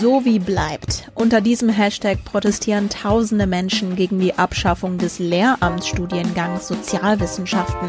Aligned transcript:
So 0.00 0.24
wie 0.24 0.38
bleibt. 0.38 1.10
Unter 1.14 1.40
diesem 1.40 1.68
Hashtag 1.68 2.22
protestieren 2.24 2.88
tausende 2.88 3.48
Menschen 3.48 3.96
gegen 3.96 4.20
die 4.20 4.34
Abschaffung 4.34 4.96
des 4.96 5.18
Lehramtsstudiengangs 5.18 6.68
Sozialwissenschaften. 6.68 7.88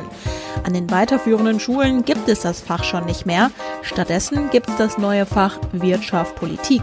An 0.64 0.74
den 0.74 0.90
weiterführenden 0.90 1.60
Schulen 1.60 2.04
gibt 2.06 2.28
es 2.28 2.42
das 2.42 2.62
Fach 2.62 2.84
schon 2.84 3.06
nicht 3.06 3.28
mehr. 3.28 3.52
Stattdessen 3.84 4.50
gibt 4.50 4.70
es 4.70 4.78
das 4.78 4.98
neue 4.98 5.28
Fach 5.28 5.60
Wirtschaft 5.72 6.36
Politik. 6.36 6.82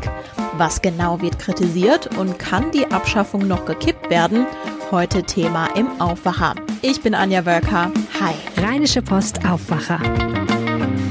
Was 0.58 0.80
genau 0.80 1.20
wird 1.20 1.40
kritisiert 1.40 2.16
und 2.16 2.38
kann 2.38 2.70
die 2.70 2.86
Abschaffung 2.86 3.48
noch 3.48 3.64
gekippt 3.64 4.08
werden? 4.10 4.46
Heute 4.92 5.24
Thema 5.24 5.66
im 5.74 6.00
Aufwacher. 6.00 6.54
Ich 6.82 7.00
bin 7.02 7.16
Anja 7.16 7.44
Wölker. 7.44 7.90
Hi. 8.20 8.34
Rheinische 8.64 9.02
Post 9.02 9.44
Aufwacher. 9.44 9.98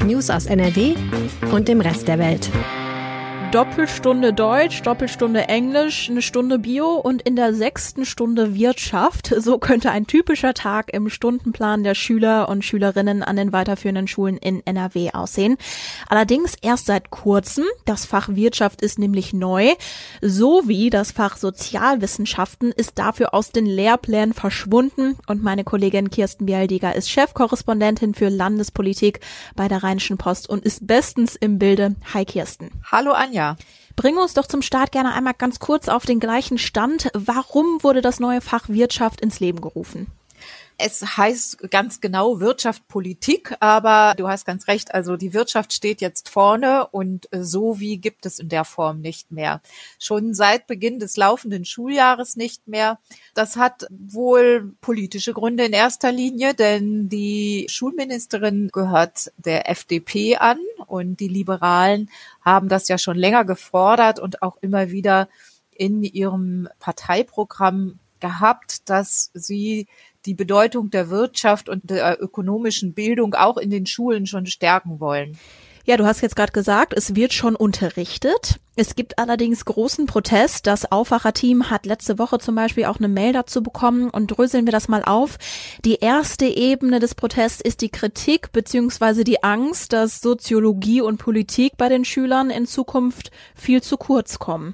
News 0.06 0.30
aus 0.30 0.46
NRW 0.46 0.96
und 1.52 1.68
dem 1.68 1.82
Rest 1.82 2.08
der 2.08 2.20
Welt. 2.20 2.50
Doppelstunde 3.56 4.34
Deutsch, 4.34 4.82
Doppelstunde 4.82 5.48
Englisch, 5.48 6.10
eine 6.10 6.22
Stunde 6.22 6.60
Bio 6.60 6.96
und 6.96 7.22
in 7.22 7.38
der 7.38 7.54
sechsten 7.54 8.04
Stunde 8.04 8.54
Wirtschaft. 8.54 9.34
So 9.38 9.60
könnte 9.60 9.92
ein 9.92 10.08
typischer 10.08 10.54
Tag 10.54 10.94
im 10.94 11.08
Stundenplan 11.10 11.86
der 11.86 11.96
Schüler 11.96 12.50
und 12.50 12.66
Schülerinnen 12.66 13.24
an 13.24 13.38
den 13.38 13.54
weiterführenden 13.54 14.10
Schulen 14.10 14.36
in 14.36 14.62
NRW 14.66 15.12
aussehen. 15.14 15.56
Allerdings 16.10 16.56
erst 16.62 16.88
seit 16.88 17.12
kurzem. 17.12 17.64
Das 17.86 18.06
Fach 18.06 18.28
Wirtschaft 18.28 18.82
ist 18.82 19.00
nämlich 19.00 19.32
neu, 19.32 19.72
sowie 20.20 20.90
das 20.90 21.14
Fach 21.14 21.38
Sozialwissenschaften 21.38 22.74
ist 22.74 23.00
dafür 23.00 23.34
aus 23.34 23.54
den 23.54 23.68
Lehrplänen 23.68 24.34
verschwunden 24.34 25.18
und 25.28 25.44
meine 25.44 25.64
Kollegin 25.64 26.10
Kirsten 26.10 26.46
Bialdiger 26.46 26.94
ist 26.94 27.10
Chefkorrespondentin 27.10 28.16
für 28.16 28.28
Landespolitik 28.28 29.22
bei 29.56 29.70
der 29.70 29.82
Rheinischen 29.82 30.18
Post 30.18 30.50
und 30.50 30.66
ist 30.66 30.86
bestens 30.86 31.38
im 31.38 31.58
Bilde. 31.58 31.96
Hi 32.14 32.26
Kirsten. 32.26 32.72
Hallo 32.92 33.14
Anja. 33.14 33.45
Bring 33.96 34.18
uns 34.18 34.34
doch 34.34 34.48
zum 34.48 34.62
Start 34.62 34.92
gerne 34.92 35.14
einmal 35.14 35.36
ganz 35.38 35.60
kurz 35.60 35.88
auf 35.88 36.06
den 36.06 36.20
gleichen 36.20 36.58
Stand. 36.58 37.10
Warum 37.14 37.82
wurde 37.82 38.02
das 38.02 38.20
neue 38.20 38.42
Fach 38.42 38.68
Wirtschaft 38.68 39.22
ins 39.22 39.40
Leben 39.40 39.62
gerufen? 39.62 40.08
Es 40.78 41.18
heißt 41.18 41.72
ganz 41.72 42.02
genau 42.02 42.42
Wirtschaft, 42.42 42.88
Politik, 42.90 43.56
aber 43.62 44.14
du 44.18 44.28
hast 44.28 44.46
ganz 44.46 44.68
recht, 44.68 44.94
also 44.94 45.16
die 45.16 45.34
Wirtschaft 45.34 45.72
steht 45.72 46.02
jetzt 46.02 46.28
vorne 46.28 46.88
und 46.88 47.30
so 47.32 47.80
wie 47.80 47.98
gibt 47.98 48.26
es 48.26 48.40
in 48.40 48.50
der 48.50 48.66
Form 48.66 49.00
nicht 49.00 49.32
mehr. 49.32 49.62
Schon 50.00 50.34
seit 50.34 50.68
Beginn 50.68 51.00
des 51.00 51.16
laufenden 51.16 51.64
Schuljahres 51.64 52.36
nicht 52.36 52.68
mehr. 52.68 53.00
Das 53.34 53.56
hat 53.56 53.88
wohl 53.90 54.74
politische 54.82 55.34
Gründe 55.34 55.66
in 55.66 55.74
erster 55.74 56.12
Linie, 56.12 56.54
denn 56.54 57.08
die 57.08 57.68
Schulministerin 57.70 58.70
gehört 58.74 59.32
der 59.38 59.70
FDP 59.70 60.36
an 60.36 60.60
und 60.88 61.22
die 61.22 61.30
Liberalen 61.30 62.10
haben 62.42 62.68
das 62.68 62.90
ja 62.90 62.98
schon 62.98 63.18
länger 63.18 63.46
gefordert 63.46 64.20
und 64.20 64.42
auch 64.42 64.58
immer 64.60 64.92
wieder 64.92 65.30
in 65.72 66.04
ihrem 66.04 66.68
Parteiprogramm 66.80 68.00
gehabt, 68.20 68.90
dass 68.90 69.30
sie 69.34 69.88
die 70.26 70.34
Bedeutung 70.34 70.90
der 70.90 71.10
Wirtschaft 71.10 71.70
und 71.70 71.90
der 71.90 72.22
ökonomischen 72.22 72.94
Bildung 72.94 73.34
auch 73.34 73.58
in 73.58 73.70
den 73.70 73.86
Schulen 73.86 74.26
schon 74.26 74.46
stärken 74.46 75.00
wollen. 75.00 75.38
Ja, 75.88 75.98
du 75.98 76.06
hast 76.08 76.22
jetzt 76.22 76.36
gerade 76.36 76.52
gesagt, 76.52 76.94
es 76.94 77.14
wird 77.14 77.32
schon 77.32 77.56
unterrichtet. 77.56 78.60
Es 78.76 78.96
gibt 78.96 79.20
allerdings 79.20 79.66
großen 79.66 80.08
Protest. 80.08 80.66
Das 80.66 80.92
Aufwacherteam 80.92 81.70
hat 81.70 81.86
letzte 81.86 82.18
Woche 82.18 82.40
zum 82.40 82.56
Beispiel 82.56 82.86
auch 82.86 82.98
eine 82.98 83.08
Mail 83.08 83.34
dazu 83.34 83.62
bekommen 83.62 84.10
und 84.10 84.28
dröseln 84.28 84.66
wir 84.66 84.72
das 84.72 84.88
mal 84.88 85.04
auf. 85.04 85.38
Die 85.86 86.00
erste 86.00 86.48
Ebene 86.48 87.00
des 87.00 87.14
Protests 87.14 87.62
ist 87.62 87.82
die 87.82 87.90
Kritik 87.90 88.52
bzw. 88.52 89.24
die 89.24 89.44
Angst, 89.44 89.94
dass 89.94 90.22
Soziologie 90.22 91.02
und 91.02 91.18
Politik 91.18 91.78
bei 91.78 91.88
den 91.88 92.04
Schülern 92.04 92.50
in 92.50 92.66
Zukunft 92.66 93.30
viel 93.54 93.84
zu 93.84 93.98
kurz 93.98 94.40
kommen. 94.40 94.74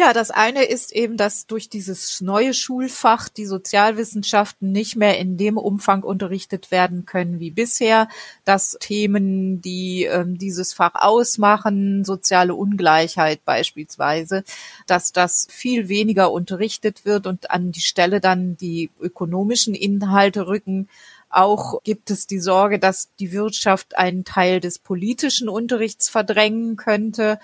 Ja, 0.00 0.12
das 0.12 0.30
eine 0.30 0.62
ist 0.62 0.92
eben, 0.92 1.16
dass 1.16 1.48
durch 1.48 1.68
dieses 1.68 2.20
neue 2.20 2.54
Schulfach 2.54 3.28
die 3.28 3.46
Sozialwissenschaften 3.46 4.70
nicht 4.70 4.94
mehr 4.94 5.18
in 5.18 5.36
dem 5.36 5.58
Umfang 5.58 6.04
unterrichtet 6.04 6.70
werden 6.70 7.04
können 7.04 7.40
wie 7.40 7.50
bisher, 7.50 8.06
dass 8.44 8.76
Themen, 8.78 9.60
die 9.60 10.04
ähm, 10.04 10.38
dieses 10.38 10.72
Fach 10.72 10.94
ausmachen, 10.94 12.04
soziale 12.04 12.54
Ungleichheit 12.54 13.44
beispielsweise, 13.44 14.44
dass 14.86 15.10
das 15.10 15.48
viel 15.50 15.88
weniger 15.88 16.30
unterrichtet 16.30 17.04
wird 17.04 17.26
und 17.26 17.50
an 17.50 17.72
die 17.72 17.80
Stelle 17.80 18.20
dann 18.20 18.56
die 18.56 18.90
ökonomischen 19.00 19.74
Inhalte 19.74 20.46
rücken. 20.46 20.88
Auch 21.28 21.82
gibt 21.82 22.12
es 22.12 22.28
die 22.28 22.38
Sorge, 22.38 22.78
dass 22.78 23.08
die 23.18 23.32
Wirtschaft 23.32 23.98
einen 23.98 24.24
Teil 24.24 24.60
des 24.60 24.78
politischen 24.78 25.48
Unterrichts 25.48 26.08
verdrängen 26.08 26.76
könnte. 26.76 27.40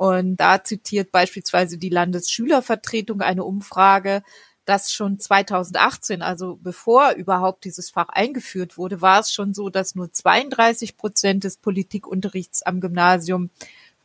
Und 0.00 0.36
da 0.36 0.64
zitiert 0.64 1.12
beispielsweise 1.12 1.76
die 1.76 1.90
Landesschülervertretung 1.90 3.20
eine 3.20 3.44
Umfrage, 3.44 4.22
dass 4.64 4.90
schon 4.90 5.18
2018, 5.18 6.22
also 6.22 6.58
bevor 6.62 7.10
überhaupt 7.16 7.66
dieses 7.66 7.90
Fach 7.90 8.08
eingeführt 8.08 8.78
wurde, 8.78 9.02
war 9.02 9.20
es 9.20 9.30
schon 9.30 9.52
so, 9.52 9.68
dass 9.68 9.94
nur 9.94 10.10
32 10.10 10.96
Prozent 10.96 11.44
des 11.44 11.58
Politikunterrichts 11.58 12.62
am 12.62 12.80
Gymnasium 12.80 13.50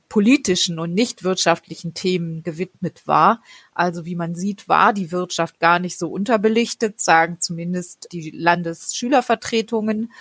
politischen 0.09 0.79
und 0.79 0.93
nicht 0.93 1.23
wirtschaftlichen 1.23 1.93
Themen 1.93 2.43
gewidmet 2.43 3.07
war. 3.07 3.41
Also 3.73 4.03
wie 4.03 4.15
man 4.15 4.35
sieht, 4.35 4.67
war 4.67 4.91
die 4.91 5.13
Wirtschaft 5.13 5.61
gar 5.61 5.79
nicht 5.79 5.97
so 5.97 6.09
unterbelichtet, 6.09 6.99
sagen 6.99 7.37
zumindest 7.39 8.09
die 8.11 8.31
Landesschülervertretungen. 8.31 10.11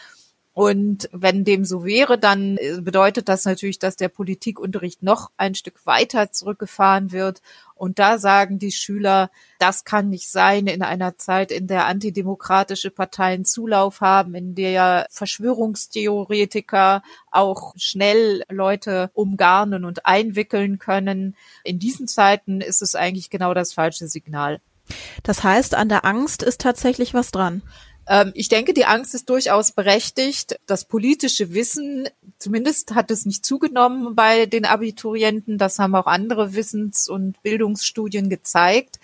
Und 0.55 1.09
wenn 1.13 1.45
dem 1.45 1.65
so 1.65 1.85
wäre, 1.85 2.17
dann 2.17 2.57
äh, 2.59 2.81
bedeutet 2.81 3.29
das 3.29 3.45
natürlich, 3.45 3.81
dass 3.81 3.97
der 3.97 4.09
Politikunterricht 4.09 5.03
noch 5.03 5.33
ein 5.37 5.57
Stück 5.57 5.85
weiter 5.85 6.31
zurückgefahren 6.31 7.11
wird. 7.11 7.43
Und 7.75 7.99
da 7.99 8.19
sagen 8.19 8.61
die 8.61 8.71
Schüler, 8.71 9.31
das 9.59 9.85
kann 9.85 10.11
nicht 10.11 10.31
sein 10.31 10.69
in 10.69 10.83
einer 10.83 11.19
Zeit, 11.19 11.51
in 11.51 11.67
der 11.67 11.87
antidemokratische 11.87 12.93
Parteien 12.93 13.45
Zulauf 13.45 14.01
haben, 14.01 14.37
in 14.37 14.55
der 14.55 15.09
Verschwörungstheoretiker 15.11 17.03
auch 17.33 17.75
schnell 17.77 18.45
Leute 18.49 19.11
umgarnen 19.13 19.85
und 19.85 20.07
einwickeln 20.07 20.79
können. 20.79 21.35
In 21.65 21.81
diesen 21.81 22.07
Zeiten 22.07 22.61
ist 22.61 22.81
es 22.81 22.95
eigentlich 22.95 23.29
genau 23.29 23.55
das 23.55 23.73
falsche 23.73 24.07
Signal. 24.07 24.61
Das 25.25 25.43
heißt, 25.43 25.75
an 25.75 25.89
der 25.89 26.05
Angst 26.05 26.43
ist 26.45 26.61
tatsächlich 26.61 27.13
was 27.13 27.33
dran. 27.33 27.63
Ähm, 28.07 28.33
ich 28.35 28.49
denke, 28.49 28.75
die 28.75 28.85
Angst 28.85 29.15
ist 29.15 29.31
durchaus 29.31 29.73
berechtigt. 29.73 30.59
Das 30.67 30.85
politische 30.85 31.55
Wissen, 31.55 32.09
zumindest 32.39 32.95
hat 32.95 33.11
es 33.11 33.25
nicht 33.27 33.45
zugenommen 33.45 34.15
bei 34.15 34.47
den 34.47 34.67
Abiturienten. 34.67 35.59
Das 35.59 35.79
haben 35.79 35.95
auch 35.95 36.07
andere 36.07 36.55
Wissens- 36.55 37.09
und 37.09 37.43
Bildungsstudien 37.43 38.29
gezeigt. 38.29 39.01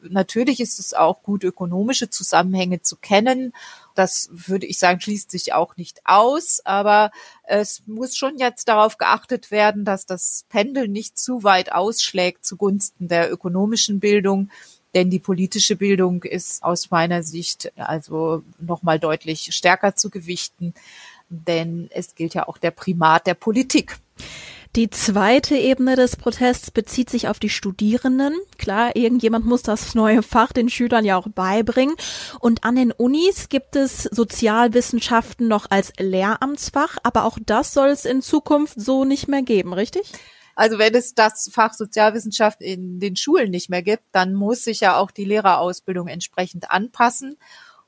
Natürlich 0.00 0.60
ist 0.60 0.80
es 0.80 0.94
auch 0.94 1.22
gut, 1.22 1.44
ökonomische 1.44 2.10
Zusammenhänge 2.10 2.82
zu 2.82 2.96
kennen. 2.96 3.52
Das 3.94 4.28
würde 4.32 4.66
ich 4.66 4.78
sagen, 4.78 5.00
schließt 5.00 5.30
sich 5.30 5.52
auch 5.52 5.76
nicht 5.76 6.00
aus. 6.04 6.60
Aber 6.64 7.10
es 7.44 7.82
muss 7.86 8.16
schon 8.16 8.36
jetzt 8.38 8.68
darauf 8.68 8.98
geachtet 8.98 9.50
werden, 9.50 9.84
dass 9.84 10.04
das 10.04 10.44
Pendel 10.48 10.88
nicht 10.88 11.18
zu 11.18 11.44
weit 11.44 11.72
ausschlägt 11.72 12.44
zugunsten 12.44 13.08
der 13.08 13.32
ökonomischen 13.32 14.00
Bildung 14.00 14.50
denn 14.94 15.10
die 15.10 15.18
politische 15.18 15.76
Bildung 15.76 16.22
ist 16.22 16.62
aus 16.62 16.90
meiner 16.90 17.22
Sicht 17.22 17.72
also 17.76 18.42
nochmal 18.60 18.98
deutlich 18.98 19.54
stärker 19.54 19.94
zu 19.96 20.10
gewichten, 20.10 20.74
denn 21.28 21.88
es 21.92 22.14
gilt 22.14 22.34
ja 22.34 22.46
auch 22.46 22.58
der 22.58 22.70
Primat 22.70 23.26
der 23.26 23.34
Politik. 23.34 23.96
Die 24.74 24.88
zweite 24.88 25.54
Ebene 25.54 25.96
des 25.96 26.16
Protests 26.16 26.70
bezieht 26.70 27.10
sich 27.10 27.28
auf 27.28 27.38
die 27.38 27.50
Studierenden. 27.50 28.32
Klar, 28.56 28.96
irgendjemand 28.96 29.44
muss 29.44 29.62
das 29.62 29.94
neue 29.94 30.22
Fach 30.22 30.50
den 30.52 30.70
Schülern 30.70 31.04
ja 31.04 31.18
auch 31.18 31.28
beibringen. 31.28 31.94
Und 32.40 32.64
an 32.64 32.76
den 32.76 32.90
Unis 32.90 33.50
gibt 33.50 33.76
es 33.76 34.04
Sozialwissenschaften 34.04 35.46
noch 35.46 35.66
als 35.70 35.92
Lehramtsfach, 35.98 36.96
aber 37.02 37.26
auch 37.26 37.36
das 37.44 37.74
soll 37.74 37.88
es 37.88 38.06
in 38.06 38.22
Zukunft 38.22 38.80
so 38.80 39.04
nicht 39.04 39.28
mehr 39.28 39.42
geben, 39.42 39.74
richtig? 39.74 40.10
Also 40.54 40.78
wenn 40.78 40.94
es 40.94 41.14
das 41.14 41.50
Fach 41.52 41.74
Sozialwissenschaft 41.74 42.60
in 42.60 43.00
den 43.00 43.16
Schulen 43.16 43.50
nicht 43.50 43.70
mehr 43.70 43.82
gibt, 43.82 44.04
dann 44.12 44.34
muss 44.34 44.64
sich 44.64 44.80
ja 44.80 44.96
auch 44.96 45.10
die 45.10 45.24
Lehrerausbildung 45.24 46.08
entsprechend 46.08 46.70
anpassen. 46.70 47.36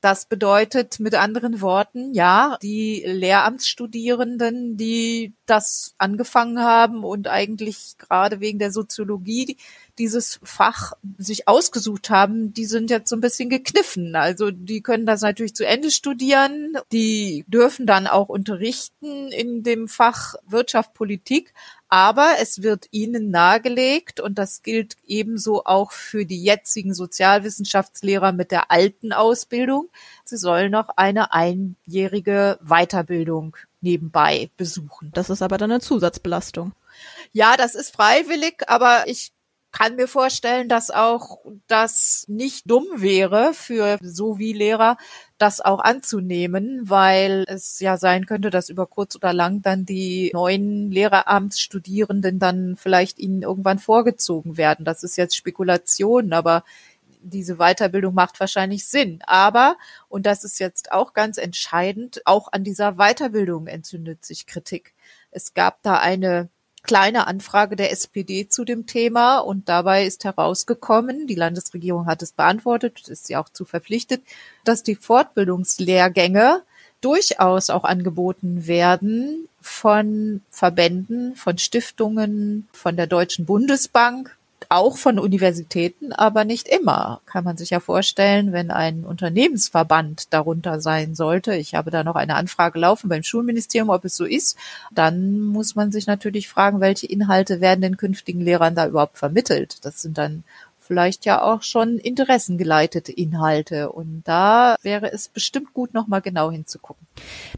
Das 0.05 0.27
bedeutet 0.27 0.99
mit 0.99 1.15
anderen 1.15 1.61
Worten, 1.61 2.13
ja, 2.13 2.59
die 2.61 3.03
Lehramtsstudierenden, 3.07 4.77
die 4.77 5.33
das 5.47 5.95
angefangen 5.97 6.59
haben 6.59 7.03
und 7.03 7.27
eigentlich 7.27 7.95
gerade 7.97 8.39
wegen 8.39 8.59
der 8.59 8.71
Soziologie 8.71 9.57
dieses 9.97 10.39
Fach 10.43 10.93
sich 11.17 11.47
ausgesucht 11.47 12.11
haben, 12.11 12.53
die 12.53 12.65
sind 12.65 12.91
jetzt 12.91 13.09
so 13.09 13.15
ein 13.15 13.21
bisschen 13.21 13.49
gekniffen. 13.49 14.15
Also 14.15 14.51
die 14.51 14.81
können 14.81 15.07
das 15.07 15.21
natürlich 15.21 15.55
zu 15.55 15.65
Ende 15.65 15.89
studieren, 15.89 16.77
die 16.91 17.43
dürfen 17.47 17.87
dann 17.87 18.05
auch 18.05 18.29
unterrichten 18.29 19.31
in 19.31 19.63
dem 19.63 19.87
Fach 19.87 20.35
Wirtschaft, 20.45 20.93
Politik, 20.93 21.51
aber 21.89 22.35
es 22.41 22.61
wird 22.61 22.87
ihnen 22.91 23.29
nahegelegt, 23.29 24.19
und 24.19 24.37
das 24.37 24.63
gilt 24.63 24.97
ebenso 25.05 25.65
auch 25.65 25.91
für 25.91 26.25
die 26.25 26.43
jetzigen 26.43 26.93
Sozialwissenschaftslehrer 26.93 28.31
mit 28.31 28.51
der 28.51 28.71
alten 28.71 29.13
Ausbildung, 29.13 29.89
sie 30.23 30.37
sollen 30.37 30.71
noch 30.71 30.89
eine 30.89 31.33
einjährige 31.33 32.59
Weiterbildung 32.61 33.55
nebenbei 33.81 34.49
besuchen. 34.57 35.11
Das 35.13 35.29
ist 35.29 35.41
aber 35.41 35.57
dann 35.57 35.71
eine 35.71 35.79
Zusatzbelastung. 35.79 36.73
Ja, 37.33 37.57
das 37.57 37.75
ist 37.75 37.93
freiwillig, 37.93 38.63
aber 38.67 39.03
ich 39.07 39.31
kann 39.75 39.97
mir 39.97 40.07
vorstellen, 40.07 40.69
dass 40.69 40.89
auch 40.89 41.39
das 41.67 42.23
nicht 42.29 42.69
dumm 42.69 42.85
wäre 42.95 43.53
für 43.53 43.97
so 44.01 44.39
wie 44.39 44.53
Lehrer, 44.53 44.95
das 45.37 45.59
auch 45.59 45.79
anzunehmen, 45.79 46.89
weil 46.89 47.43
es 47.49 47.81
ja 47.81 47.97
sein 47.97 48.25
könnte, 48.25 48.51
dass 48.51 48.69
über 48.69 48.87
kurz 48.87 49.17
oder 49.17 49.33
lang 49.33 49.61
dann 49.61 49.85
die 49.85 50.31
neuen 50.33 50.91
Lehreramtsstudierenden 50.91 52.39
dann 52.39 52.77
vielleicht 52.77 53.19
ihnen 53.19 53.41
irgendwann 53.41 53.77
vorgezogen 53.77 54.55
werden. 54.55 54.85
Das 54.85 55.03
ist 55.03 55.17
jetzt 55.17 55.35
Spekulation, 55.35 56.31
aber 56.31 56.63
diese 57.19 57.57
Weiterbildung 57.57 58.13
macht 58.13 58.39
wahrscheinlich 58.39 58.87
Sinn. 58.87 59.19
Aber, 59.27 59.75
und 60.07 60.25
das 60.25 60.45
ist 60.45 60.57
jetzt 60.57 60.93
auch 60.93 61.13
ganz 61.13 61.37
entscheidend, 61.37 62.21
auch 62.25 62.47
an 62.53 62.63
dieser 62.63 62.93
Weiterbildung 62.93 63.67
entzündet 63.67 64.23
sich 64.23 64.45
Kritik. 64.45 64.93
Es 65.31 65.53
gab 65.53 65.83
da 65.83 65.97
eine 65.97 66.49
kleine 66.85 67.27
Anfrage 67.27 67.75
der 67.75 67.91
SPD 67.91 68.47
zu 68.47 68.63
dem 68.63 68.85
Thema 68.85 69.39
und 69.39 69.69
dabei 69.69 70.05
ist 70.05 70.23
herausgekommen, 70.23 71.27
die 71.27 71.35
Landesregierung 71.35 72.05
hat 72.05 72.21
es 72.21 72.31
beantwortet, 72.31 73.07
ist 73.07 73.27
sie 73.27 73.35
auch 73.35 73.49
zu 73.49 73.65
verpflichtet, 73.65 74.21
dass 74.63 74.83
die 74.83 74.95
Fortbildungslehrgänge 74.95 76.61
durchaus 77.01 77.69
auch 77.69 77.83
angeboten 77.83 78.67
werden 78.67 79.47
von 79.61 80.41
Verbänden, 80.49 81.35
von 81.35 81.57
Stiftungen, 81.57 82.67
von 82.71 82.95
der 82.95 83.07
Deutschen 83.07 83.45
Bundesbank, 83.45 84.35
auch 84.69 84.97
von 84.97 85.19
Universitäten, 85.19 86.13
aber 86.13 86.45
nicht 86.45 86.67
immer. 86.67 87.21
Kann 87.25 87.43
man 87.43 87.57
sich 87.57 87.69
ja 87.69 87.79
vorstellen, 87.79 88.51
wenn 88.51 88.71
ein 88.71 89.03
Unternehmensverband 89.03 90.33
darunter 90.33 90.81
sein 90.81 91.15
sollte. 91.15 91.55
Ich 91.55 91.75
habe 91.75 91.91
da 91.91 92.03
noch 92.03 92.15
eine 92.15 92.35
Anfrage 92.35 92.79
laufen 92.79 93.09
beim 93.09 93.23
Schulministerium, 93.23 93.89
ob 93.89 94.05
es 94.05 94.15
so 94.15 94.25
ist. 94.25 94.57
Dann 94.91 95.39
muss 95.39 95.75
man 95.75 95.91
sich 95.91 96.07
natürlich 96.07 96.47
fragen, 96.49 96.79
welche 96.79 97.07
Inhalte 97.07 97.61
werden 97.61 97.81
den 97.81 97.97
künftigen 97.97 98.41
Lehrern 98.41 98.75
da 98.75 98.87
überhaupt 98.87 99.17
vermittelt. 99.17 99.85
Das 99.85 100.01
sind 100.01 100.17
dann 100.17 100.43
vielleicht 100.85 101.25
ja 101.25 101.41
auch 101.41 101.63
schon 101.63 101.97
interessengeleitete 101.97 103.11
Inhalte. 103.11 103.91
Und 103.91 104.23
da 104.25 104.75
wäre 104.81 105.11
es 105.11 105.29
bestimmt 105.29 105.73
gut, 105.73 105.93
nochmal 105.93 106.21
genau 106.21 106.51
hinzugucken. 106.51 107.07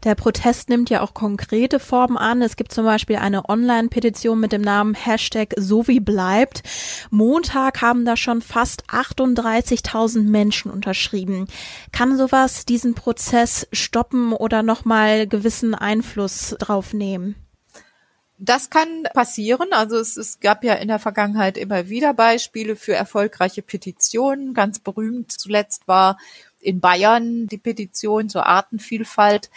Der 0.04 0.14
Protest 0.14 0.68
nimmt 0.68 0.90
ja 0.90 1.02
auch 1.02 1.14
konkrete 1.14 1.78
Formen 1.78 2.16
an. 2.16 2.42
Es 2.42 2.56
gibt 2.56 2.72
zum 2.72 2.84
Beispiel 2.84 3.16
eine 3.16 3.48
Online-Petition 3.48 4.40
mit 4.40 4.52
dem 4.52 4.62
Namen 4.62 4.94
Hashtag 4.94 5.54
so 5.56 5.86
wie 5.88 6.00
bleibt. 6.00 6.62
Montag 7.10 7.82
haben 7.82 8.04
da 8.04 8.16
schon 8.16 8.40
fast 8.40 8.84
38.000 8.88 10.22
Menschen 10.22 10.70
unterschrieben. 10.70 11.46
Kann 11.92 12.16
sowas 12.16 12.64
diesen 12.64 12.94
Prozess 12.94 13.68
stoppen 13.72 14.32
oder 14.32 14.62
nochmal 14.62 15.26
gewissen 15.26 15.74
Einfluss 15.74 16.56
drauf 16.58 16.94
nehmen? 16.94 17.34
Das 18.38 18.70
kann 18.70 19.04
passieren. 19.14 19.72
Also 19.72 19.98
es, 19.98 20.16
es 20.16 20.38
gab 20.38 20.62
ja 20.62 20.74
in 20.74 20.88
der 20.88 21.00
Vergangenheit 21.00 21.58
immer 21.58 21.88
wieder 21.88 22.14
Beispiele 22.14 22.76
für 22.76 22.94
erfolgreiche 22.94 23.62
Petitionen. 23.62 24.54
Ganz 24.54 24.78
berühmt 24.78 25.32
zuletzt 25.32 25.88
war 25.88 26.18
in 26.60 26.80
Bayern 26.80 27.48
die 27.48 27.58
Petition 27.58 28.28
zur 28.28 28.46
Artenvielfalt, 28.46 29.50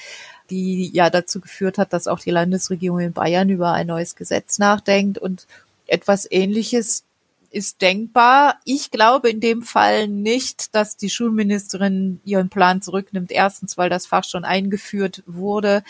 die 0.49 0.89
ja 0.93 1.09
dazu 1.09 1.39
geführt 1.41 1.77
hat, 1.77 1.93
dass 1.93 2.07
auch 2.07 2.19
die 2.19 2.31
Landesregierung 2.31 2.99
in 2.99 3.13
Bayern 3.13 3.49
über 3.49 3.71
ein 3.71 3.87
neues 3.87 4.15
Gesetz 4.15 4.59
nachdenkt 4.59 5.17
und 5.17 5.47
etwas 5.87 6.27
Ähnliches 6.29 7.03
ist 7.51 7.81
denkbar. 7.81 8.59
Ich 8.65 8.91
glaube 8.91 9.29
in 9.29 9.41
dem 9.41 9.61
Fall 9.61 10.07
nicht, 10.07 10.73
dass 10.73 10.97
die 10.97 11.09
Schulministerin 11.09 12.21
ihren 12.23 12.49
Plan 12.49 12.81
zurücknimmt. 12.81 13.31
Erstens, 13.31 13.77
weil 13.77 13.89
das 13.89 14.05
Fach 14.07 14.23
schon 14.23 14.45
eingeführt 14.45 15.21
wurde 15.25 15.83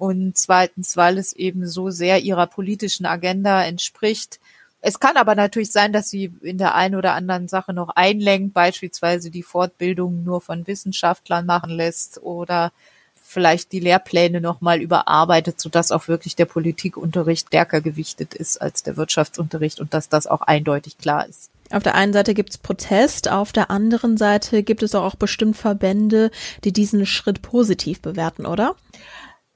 und 0.00 0.38
zweitens, 0.38 0.96
weil 0.96 1.18
es 1.18 1.34
eben 1.34 1.68
so 1.68 1.90
sehr 1.90 2.20
ihrer 2.20 2.46
politischen 2.46 3.04
Agenda 3.04 3.62
entspricht. 3.62 4.40
Es 4.80 4.98
kann 4.98 5.18
aber 5.18 5.34
natürlich 5.34 5.72
sein, 5.72 5.92
dass 5.92 6.08
sie 6.08 6.32
in 6.40 6.56
der 6.56 6.74
einen 6.74 6.94
oder 6.94 7.12
anderen 7.12 7.48
Sache 7.48 7.74
noch 7.74 7.90
einlenkt, 7.90 8.54
beispielsweise 8.54 9.30
die 9.30 9.42
Fortbildung 9.42 10.24
nur 10.24 10.40
von 10.40 10.66
Wissenschaftlern 10.66 11.44
machen 11.44 11.68
lässt 11.68 12.22
oder 12.22 12.72
vielleicht 13.14 13.72
die 13.72 13.80
Lehrpläne 13.80 14.40
nochmal 14.40 14.80
überarbeitet, 14.80 15.60
sodass 15.60 15.92
auch 15.92 16.08
wirklich 16.08 16.34
der 16.34 16.46
Politikunterricht 16.46 17.48
stärker 17.48 17.82
gewichtet 17.82 18.34
ist 18.34 18.56
als 18.56 18.82
der 18.82 18.96
Wirtschaftsunterricht 18.96 19.80
und 19.80 19.92
dass 19.92 20.08
das 20.08 20.26
auch 20.26 20.40
eindeutig 20.40 20.96
klar 20.96 21.28
ist. 21.28 21.50
Auf 21.70 21.82
der 21.82 21.94
einen 21.94 22.14
Seite 22.14 22.32
gibt 22.32 22.50
es 22.50 22.58
Protest, 22.58 23.30
auf 23.30 23.52
der 23.52 23.70
anderen 23.70 24.16
Seite 24.16 24.62
gibt 24.62 24.82
es 24.82 24.94
auch 24.94 25.14
bestimmt 25.14 25.58
Verbände, 25.58 26.30
die 26.64 26.72
diesen 26.72 27.04
Schritt 27.04 27.42
positiv 27.42 28.00
bewerten, 28.00 28.46
oder? 28.46 28.76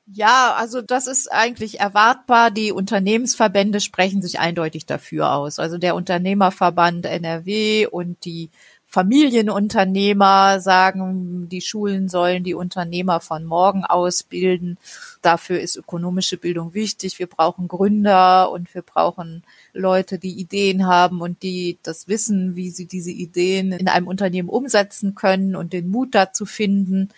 Ja, 0.06 0.54
also 0.54 0.82
das 0.82 1.06
ist 1.06 1.32
eigentlich 1.32 1.80
erwartbar. 1.80 2.50
Die 2.50 2.72
Unternehmensverbände 2.72 3.80
sprechen 3.80 4.20
sich 4.20 4.38
eindeutig 4.38 4.84
dafür 4.84 5.32
aus. 5.32 5.58
Also 5.58 5.78
der 5.78 5.94
Unternehmerverband 5.94 7.06
NRW 7.06 7.86
und 7.86 8.22
die 8.26 8.50
Familienunternehmer 8.86 10.60
sagen, 10.60 11.48
die 11.48 11.62
Schulen 11.62 12.08
sollen 12.08 12.44
die 12.44 12.54
Unternehmer 12.54 13.20
von 13.20 13.44
morgen 13.44 13.84
ausbilden. 13.84 14.78
Dafür 15.22 15.58
ist 15.58 15.74
ökonomische 15.76 16.36
Bildung 16.36 16.74
wichtig. 16.74 17.18
Wir 17.18 17.26
brauchen 17.26 17.66
Gründer 17.66 18.52
und 18.52 18.72
wir 18.74 18.82
brauchen 18.82 19.42
Leute, 19.72 20.18
die 20.18 20.38
Ideen 20.38 20.86
haben 20.86 21.22
und 21.22 21.42
die 21.42 21.78
das 21.82 22.08
wissen, 22.08 22.56
wie 22.56 22.70
sie 22.70 22.86
diese 22.86 23.10
Ideen 23.10 23.72
in 23.72 23.88
einem 23.88 24.06
Unternehmen 24.06 24.50
umsetzen 24.50 25.14
können 25.14 25.56
und 25.56 25.72
den 25.72 25.88
Mut 25.88 26.14
dazu 26.14 26.46
finden. 26.46 27.08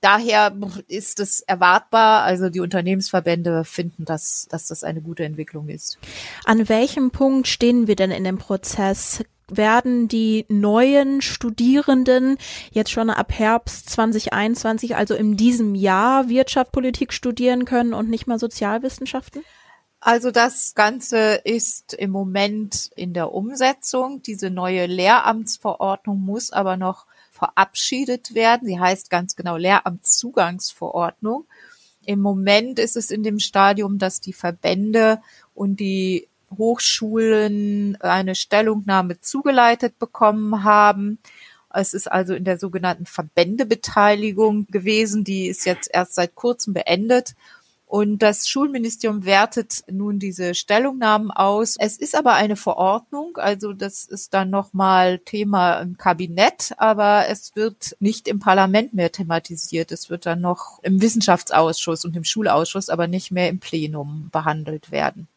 Daher 0.00 0.56
ist 0.88 1.20
es 1.20 1.40
erwartbar. 1.40 2.22
Also 2.22 2.48
die 2.48 2.60
Unternehmensverbände 2.60 3.64
finden, 3.64 4.04
dass, 4.04 4.46
dass 4.50 4.66
das 4.66 4.84
eine 4.84 5.00
gute 5.00 5.24
Entwicklung 5.24 5.68
ist. 5.68 5.98
An 6.44 6.68
welchem 6.68 7.10
Punkt 7.10 7.48
stehen 7.48 7.86
wir 7.86 7.96
denn 7.96 8.10
in 8.10 8.24
dem 8.24 8.38
Prozess? 8.38 9.24
werden 9.48 10.08
die 10.08 10.44
neuen 10.48 11.22
Studierenden 11.22 12.36
jetzt 12.72 12.90
schon 12.90 13.10
ab 13.10 13.32
Herbst 13.32 13.90
2021, 13.90 14.96
also 14.96 15.14
in 15.14 15.36
diesem 15.36 15.74
Jahr, 15.74 16.28
Wirtschaftspolitik 16.28 17.12
studieren 17.12 17.64
können 17.64 17.94
und 17.94 18.10
nicht 18.10 18.26
mal 18.26 18.38
Sozialwissenschaften? 18.38 19.44
Also 20.00 20.30
das 20.30 20.74
Ganze 20.74 21.40
ist 21.44 21.94
im 21.94 22.10
Moment 22.10 22.90
in 22.96 23.12
der 23.12 23.32
Umsetzung. 23.32 24.22
Diese 24.22 24.50
neue 24.50 24.86
Lehramtsverordnung 24.86 26.20
muss 26.20 26.52
aber 26.52 26.76
noch 26.76 27.06
verabschiedet 27.36 28.34
werden. 28.34 28.66
Sie 28.66 28.80
heißt 28.80 29.10
ganz 29.10 29.36
genau 29.36 29.56
Lehramtszugangsverordnung. 29.56 31.46
Im 32.04 32.20
Moment 32.20 32.78
ist 32.78 32.96
es 32.96 33.10
in 33.10 33.22
dem 33.22 33.38
Stadium, 33.38 33.98
dass 33.98 34.20
die 34.20 34.32
Verbände 34.32 35.20
und 35.54 35.80
die 35.80 36.28
Hochschulen 36.56 37.96
eine 38.00 38.34
Stellungnahme 38.34 39.20
zugeleitet 39.20 39.98
bekommen 39.98 40.62
haben. 40.64 41.18
Es 41.74 41.92
ist 41.92 42.10
also 42.10 42.34
in 42.34 42.44
der 42.44 42.58
sogenannten 42.58 43.06
Verbändebeteiligung 43.06 44.66
gewesen. 44.68 45.24
Die 45.24 45.48
ist 45.48 45.66
jetzt 45.66 45.90
erst 45.92 46.14
seit 46.14 46.34
kurzem 46.34 46.72
beendet. 46.72 47.34
Und 47.86 48.18
das 48.18 48.48
Schulministerium 48.48 49.24
wertet 49.24 49.84
nun 49.88 50.18
diese 50.18 50.56
Stellungnahmen 50.56 51.30
aus. 51.30 51.76
Es 51.78 51.96
ist 51.96 52.16
aber 52.16 52.34
eine 52.34 52.56
Verordnung, 52.56 53.36
also 53.36 53.72
das 53.72 54.04
ist 54.04 54.34
dann 54.34 54.50
nochmal 54.50 55.20
Thema 55.20 55.78
im 55.78 55.96
Kabinett, 55.96 56.72
aber 56.78 57.28
es 57.28 57.54
wird 57.54 57.96
nicht 58.00 58.26
im 58.26 58.40
Parlament 58.40 58.92
mehr 58.92 59.12
thematisiert. 59.12 59.92
Es 59.92 60.10
wird 60.10 60.26
dann 60.26 60.40
noch 60.40 60.80
im 60.82 61.00
Wissenschaftsausschuss 61.00 62.04
und 62.04 62.16
im 62.16 62.24
Schulausschuss, 62.24 62.88
aber 62.88 63.06
nicht 63.06 63.30
mehr 63.30 63.48
im 63.48 63.60
Plenum 63.60 64.30
behandelt 64.32 64.90
werden. 64.90 65.28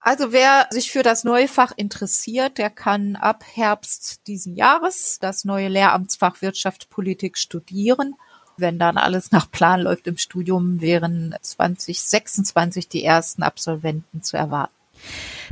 Also 0.00 0.32
wer 0.32 0.66
sich 0.70 0.90
für 0.90 1.02
das 1.02 1.24
neue 1.24 1.46
Fach 1.46 1.72
interessiert, 1.76 2.56
der 2.56 2.70
kann 2.70 3.16
ab 3.16 3.44
Herbst 3.52 4.26
diesen 4.26 4.56
Jahres 4.56 5.18
das 5.20 5.44
neue 5.44 5.68
Lehramtsfach 5.68 6.40
Wirtschaft 6.40 6.88
Politik 6.88 7.36
studieren 7.36 8.16
wenn 8.56 8.78
dann 8.78 8.96
alles 8.96 9.30
nach 9.32 9.50
Plan 9.50 9.80
läuft 9.80 10.06
im 10.06 10.16
Studium, 10.16 10.80
wären 10.80 11.34
2026 11.40 12.88
die 12.88 13.04
ersten 13.04 13.42
Absolventen 13.42 14.22
zu 14.22 14.36
erwarten. 14.36 14.74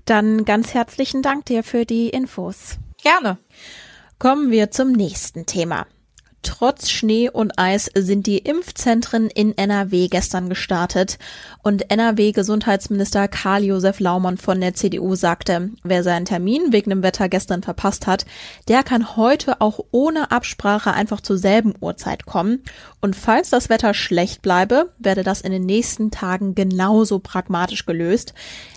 Dann 0.05 0.45
ganz 0.45 0.75
herzlichen 0.75 1.23
Dank 1.23 1.47
dir 1.47 1.63
für 1.63 1.85
die 1.85 2.09
Infos. 2.09 2.79
Gerne. 3.03 3.39
Kommen 4.19 4.51
wir 4.51 4.71
zum 4.71 4.93
nächsten 4.93 5.47
Thema. 5.47 5.87
Trotz 6.43 6.89
Schnee 6.89 7.29
und 7.29 7.59
Eis 7.59 7.91
sind 7.95 8.27
die 8.27 8.39
Impfzentren 8.39 9.29
in 9.29 9.57
NRW 9.57 10.09
gestern 10.09 10.49
gestartet 10.49 11.19
und 11.63 11.91
NRW-Gesundheitsminister 11.91 13.29
Karl-Josef 13.29 14.01
Laumann 14.01 14.39
von 14.39 14.59
der 14.59 14.73
CDU 14.73 15.15
sagte, 15.15 15.71
wer 15.83 16.03
seinen 16.03 16.25
Termin 16.25 16.73
wegen 16.73 16.89
dem 16.89 17.03
Wetter 17.03 17.29
gestern 17.29 17.63
verpasst 17.63 18.07
hat, 18.07 18.25
der 18.69 18.83
kann 18.83 19.17
heute 19.17 19.61
auch 19.61 19.81
ohne 19.91 20.31
Absprache 20.31 20.93
einfach 20.93 21.21
zur 21.21 21.37
selben 21.37 21.75
Uhrzeit 21.79 22.25
kommen 22.25 22.63
und 23.03 23.17
falls 23.17 23.51
das 23.51 23.69
Wetter 23.69 23.93
schlecht 23.93 24.41
bleibe, 24.41 24.93
werde 24.99 25.23
das 25.23 25.43
in 25.43 25.53
den 25.53 25.67
nächsten 25.67 26.11
Tagen 26.11 26.55
genauso 26.55 27.19
pragmatisch 27.19 27.85
gelöst. 27.85 28.33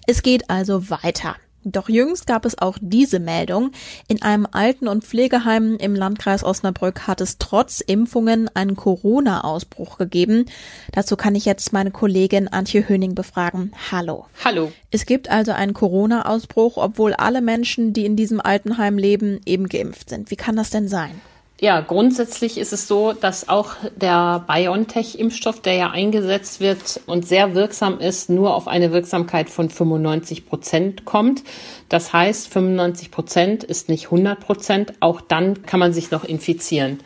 Es 0.05 0.22
geht 0.22 0.50
also 0.50 0.89
weiter. 0.89 1.38
Doch 1.65 1.89
jüngst 1.89 2.27
gab 2.27 2.46
es 2.46 2.58
auch 2.58 2.77
diese 2.82 3.20
Meldung. 3.20 3.72
In 4.08 4.22
einem 4.22 4.48
Alten- 4.51 4.88
und 4.88 5.03
Pflegeheim 5.03 5.77
im 5.77 5.96
Landkreis 5.96 6.43
Osnabrück 6.43 7.08
hat 7.08 7.22
es 7.22 7.38
trotz 7.38 7.82
Impfungen 7.82 8.50
einen 8.53 8.75
Corona-Ausbruch 8.75 9.98
gegeben. 9.98 10.46
Dazu 10.91 11.15
kann 11.15 11.36
ich 11.36 11.46
jetzt 11.46 11.74
meine 11.74 11.91
Kollegin 11.91 12.48
Antje 12.48 12.88
Höning 12.88 13.15
befragen. 13.15 13.72
Hallo. 13.91 14.25
Hallo. 14.43 14.72
Es 14.91 15.05
gibt 15.05 15.29
also 15.29 15.51
einen 15.51 15.74
Corona-Ausbruch, 15.74 16.77
obwohl 16.77 17.13
alle 17.13 17.41
Menschen, 17.41 17.93
die 17.93 18.05
in 18.05 18.15
diesem 18.15 18.41
Altenheim 18.41 18.98
leben, 18.98 19.39
eben 19.46 19.67
geimpft 19.67 20.10
sind. 20.10 20.32
Wie 20.32 20.36
kann 20.36 20.55
das 20.55 20.70
denn 20.70 20.88
sein? 20.88 21.22
Ja, 21.62 21.79
grundsätzlich 21.81 22.57
ist 22.57 22.74
es 22.74 22.88
so, 22.88 23.13
dass 23.13 23.48
auch 23.48 23.75
der 23.95 24.43
BioNTech-Impfstoff, 24.48 25.62
der 25.62 25.75
ja 25.75 25.91
eingesetzt 25.91 26.60
wird 26.60 27.00
und 27.05 27.25
sehr 27.27 27.53
wirksam 27.53 28.00
ist, 28.00 28.29
nur 28.29 28.55
auf 28.55 28.67
eine 28.67 28.91
Wirksamkeit 28.91 29.50
von 29.50 29.69
95 29.69 30.45
Prozent 30.45 31.05
kommt. 31.05 31.43
Das 31.89 32.12
heißt, 32.12 32.51
95 32.51 33.12
Prozent 33.12 33.63
ist 33.63 33.88
nicht 33.88 34.05
100 34.05 34.39
Prozent. 34.39 34.93
Auch 35.00 35.22
dann 35.22 35.62
kann 35.62 35.79
man 35.79 35.93
sich 35.93 36.12
noch 36.12 36.25
infizieren. 36.25 37.00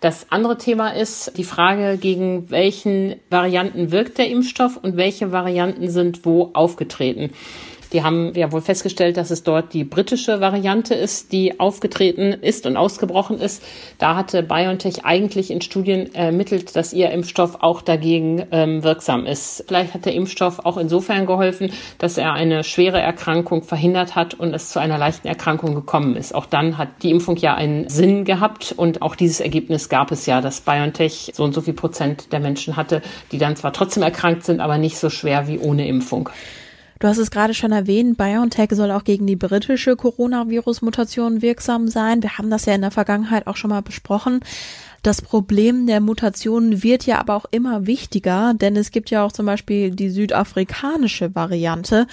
Das 0.00 0.28
andere 0.30 0.56
Thema 0.56 0.90
ist 0.94 1.36
die 1.36 1.44
Frage, 1.44 1.98
gegen 1.98 2.48
welchen 2.48 3.16
Varianten 3.28 3.90
wirkt 3.90 4.16
der 4.16 4.30
Impfstoff 4.30 4.78
und 4.78 4.96
welche 4.96 5.30
Varianten 5.30 5.90
sind 5.90 6.24
wo 6.24 6.50
aufgetreten. 6.54 7.34
Die 7.92 8.04
haben 8.04 8.32
ja 8.34 8.52
wohl 8.52 8.60
festgestellt, 8.60 9.16
dass 9.16 9.30
es 9.30 9.42
dort 9.42 9.74
die 9.74 9.84
britische 9.84 10.40
Variante 10.40 10.94
ist, 10.94 11.32
die 11.32 11.58
aufgetreten 11.58 12.32
ist 12.32 12.66
und 12.66 12.76
ausgebrochen 12.76 13.40
ist. 13.40 13.62
Da 13.98 14.14
hatte 14.14 14.42
BioNTech 14.42 15.04
eigentlich 15.04 15.50
in 15.50 15.60
Studien 15.60 16.14
ermittelt, 16.14 16.76
dass 16.76 16.92
ihr 16.92 17.10
Impfstoff 17.10 17.56
auch 17.60 17.82
dagegen 17.82 18.46
ähm, 18.52 18.84
wirksam 18.84 19.26
ist. 19.26 19.64
Vielleicht 19.66 19.94
hat 19.94 20.04
der 20.04 20.14
Impfstoff 20.14 20.60
auch 20.64 20.76
insofern 20.76 21.26
geholfen, 21.26 21.72
dass 21.98 22.16
er 22.16 22.32
eine 22.32 22.62
schwere 22.62 23.00
Erkrankung 23.00 23.62
verhindert 23.62 24.14
hat 24.14 24.34
und 24.34 24.54
es 24.54 24.70
zu 24.70 24.78
einer 24.78 24.98
leichten 24.98 25.26
Erkrankung 25.26 25.74
gekommen 25.74 26.16
ist. 26.16 26.34
Auch 26.34 26.46
dann 26.46 26.78
hat 26.78 26.88
die 27.02 27.10
Impfung 27.10 27.36
ja 27.36 27.54
einen 27.54 27.88
Sinn 27.88 28.24
gehabt 28.24 28.72
und 28.76 29.02
auch 29.02 29.16
dieses 29.16 29.40
Ergebnis 29.40 29.88
gab 29.88 30.12
es 30.12 30.26
ja, 30.26 30.40
dass 30.40 30.60
BioNTech 30.60 31.32
so 31.34 31.42
und 31.42 31.54
so 31.54 31.60
viel 31.60 31.74
Prozent 31.74 32.32
der 32.32 32.40
Menschen 32.40 32.76
hatte, 32.76 33.02
die 33.32 33.38
dann 33.38 33.56
zwar 33.56 33.72
trotzdem 33.72 34.02
erkrankt 34.02 34.44
sind, 34.44 34.60
aber 34.60 34.78
nicht 34.78 34.96
so 34.96 35.10
schwer 35.10 35.48
wie 35.48 35.58
ohne 35.58 35.88
Impfung. 35.88 36.30
Du 37.00 37.08
hast 37.08 37.16
es 37.16 37.30
gerade 37.30 37.54
schon 37.54 37.72
erwähnt, 37.72 38.18
BioNTech 38.18 38.72
soll 38.72 38.90
auch 38.90 39.04
gegen 39.04 39.26
die 39.26 39.34
britische 39.34 39.96
Coronavirus-Mutation 39.96 41.40
wirksam 41.40 41.88
sein. 41.88 42.22
Wir 42.22 42.36
haben 42.36 42.50
das 42.50 42.66
ja 42.66 42.74
in 42.74 42.82
der 42.82 42.90
Vergangenheit 42.90 43.46
auch 43.46 43.56
schon 43.56 43.70
mal 43.70 43.80
besprochen. 43.80 44.40
Das 45.02 45.22
Problem 45.22 45.86
der 45.86 46.00
Mutationen 46.00 46.82
wird 46.82 47.06
ja 47.06 47.18
aber 47.18 47.34
auch 47.34 47.46
immer 47.50 47.86
wichtiger, 47.86 48.52
denn 48.52 48.76
es 48.76 48.90
gibt 48.90 49.08
ja 49.08 49.24
auch 49.24 49.32
zum 49.32 49.46
Beispiel 49.46 49.92
die 49.92 50.10
südafrikanische 50.10 51.34
Variante. 51.34 52.06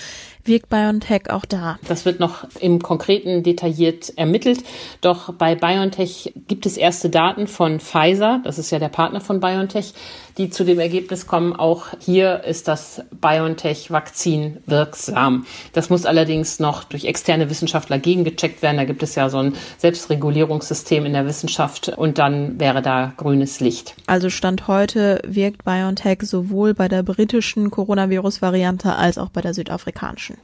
Wirkt 0.45 0.69
BioNTech 0.69 1.29
auch 1.29 1.43
da? 1.43 1.79
Das 1.85 2.05
wird 2.05 2.21
noch 2.21 2.47
im 2.61 2.81
Konkreten 2.81 3.43
detailliert 3.43 4.13
ermittelt. 4.15 4.63
Doch 5.01 5.33
bei 5.33 5.55
BioNTech 5.55 6.31
gibt 6.47 6.65
es 6.65 6.77
erste 6.77 7.09
Daten 7.09 7.47
von 7.47 7.81
Pfizer, 7.81 8.39
das 8.45 8.57
ist 8.57 8.71
ja 8.71 8.79
der 8.79 8.87
Partner 8.87 9.19
von 9.19 9.41
BioNTech, 9.41 9.93
die 10.37 10.49
zu 10.49 10.63
dem 10.63 10.79
Ergebnis 10.79 11.27
kommen, 11.27 11.53
auch 11.53 11.87
hier 11.99 12.43
ist 12.43 12.67
das 12.67 13.01
BioNTech-Vakzin 13.21 14.57
wirksam. 14.65 15.45
Das 15.73 15.89
muss 15.89 16.05
allerdings 16.05 16.59
noch 16.59 16.83
durch 16.83 17.05
externe 17.05 17.49
Wissenschaftler 17.49 17.97
gegengecheckt 17.99 18.61
werden. 18.61 18.77
Da 18.77 18.85
gibt 18.85 19.03
es 19.03 19.15
ja 19.15 19.29
so 19.29 19.39
ein 19.39 19.55
Selbstregulierungssystem 19.77 21.05
in 21.05 21.13
der 21.13 21.25
Wissenschaft 21.25 21.89
und 21.89 22.17
dann 22.17 22.59
wäre 22.59 22.81
da 22.81 23.13
grünes 23.17 23.59
Licht. 23.59 23.95
Also 24.05 24.29
Stand 24.29 24.67
heute 24.67 25.21
wirkt 25.25 25.63
BioNTech 25.63 26.21
sowohl 26.23 26.73
bei 26.73 26.87
der 26.87 27.03
britischen 27.03 27.71
Coronavirus-Variante 27.71 28.95
als 28.95 29.17
auch 29.17 29.29
bei 29.29 29.41
der 29.41 29.53
südafrikanischen. 29.53 30.37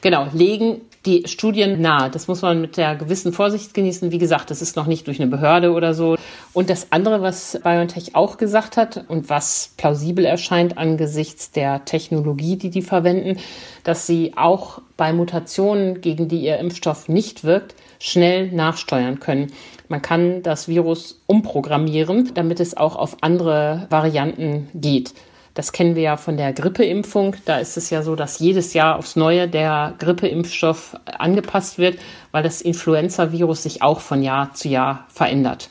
Genau, 0.00 0.28
legen 0.32 0.82
die 1.06 1.24
Studien 1.26 1.80
nahe. 1.80 2.10
Das 2.10 2.28
muss 2.28 2.42
man 2.42 2.60
mit 2.60 2.76
der 2.76 2.96
gewissen 2.96 3.32
Vorsicht 3.32 3.74
genießen. 3.74 4.10
Wie 4.10 4.18
gesagt, 4.18 4.50
das 4.50 4.62
ist 4.62 4.76
noch 4.76 4.86
nicht 4.86 5.06
durch 5.06 5.20
eine 5.20 5.30
Behörde 5.30 5.72
oder 5.72 5.92
so. 5.92 6.16
Und 6.52 6.70
das 6.70 6.92
andere, 6.92 7.20
was 7.20 7.60
BioNTech 7.62 8.14
auch 8.14 8.38
gesagt 8.38 8.76
hat 8.76 9.04
und 9.08 9.28
was 9.28 9.72
plausibel 9.76 10.24
erscheint 10.24 10.78
angesichts 10.78 11.50
der 11.50 11.84
Technologie, 11.84 12.56
die 12.56 12.70
die 12.70 12.82
verwenden, 12.82 13.38
dass 13.82 14.06
sie 14.06 14.32
auch 14.36 14.80
bei 14.96 15.12
Mutationen, 15.12 16.00
gegen 16.00 16.28
die 16.28 16.40
ihr 16.40 16.58
Impfstoff 16.58 17.08
nicht 17.08 17.44
wirkt, 17.44 17.74
schnell 17.98 18.50
nachsteuern 18.50 19.20
können. 19.20 19.52
Man 19.88 20.00
kann 20.00 20.42
das 20.42 20.68
Virus 20.68 21.20
umprogrammieren, 21.26 22.32
damit 22.34 22.60
es 22.60 22.76
auch 22.76 22.96
auf 22.96 23.18
andere 23.20 23.86
Varianten 23.90 24.68
geht. 24.74 25.12
Das 25.54 25.70
kennen 25.70 25.94
wir 25.94 26.02
ja 26.02 26.16
von 26.16 26.36
der 26.36 26.52
Grippeimpfung. 26.52 27.36
Da 27.44 27.58
ist 27.58 27.76
es 27.76 27.88
ja 27.88 28.02
so, 28.02 28.16
dass 28.16 28.40
jedes 28.40 28.74
Jahr 28.74 28.96
aufs 28.96 29.14
Neue 29.14 29.48
der 29.48 29.94
Grippeimpfstoff 30.00 30.96
angepasst 31.06 31.78
wird, 31.78 31.98
weil 32.32 32.42
das 32.42 32.60
Influenza-Virus 32.60 33.62
sich 33.62 33.80
auch 33.80 34.00
von 34.00 34.22
Jahr 34.22 34.52
zu 34.54 34.68
Jahr 34.68 35.06
verändert. 35.08 35.70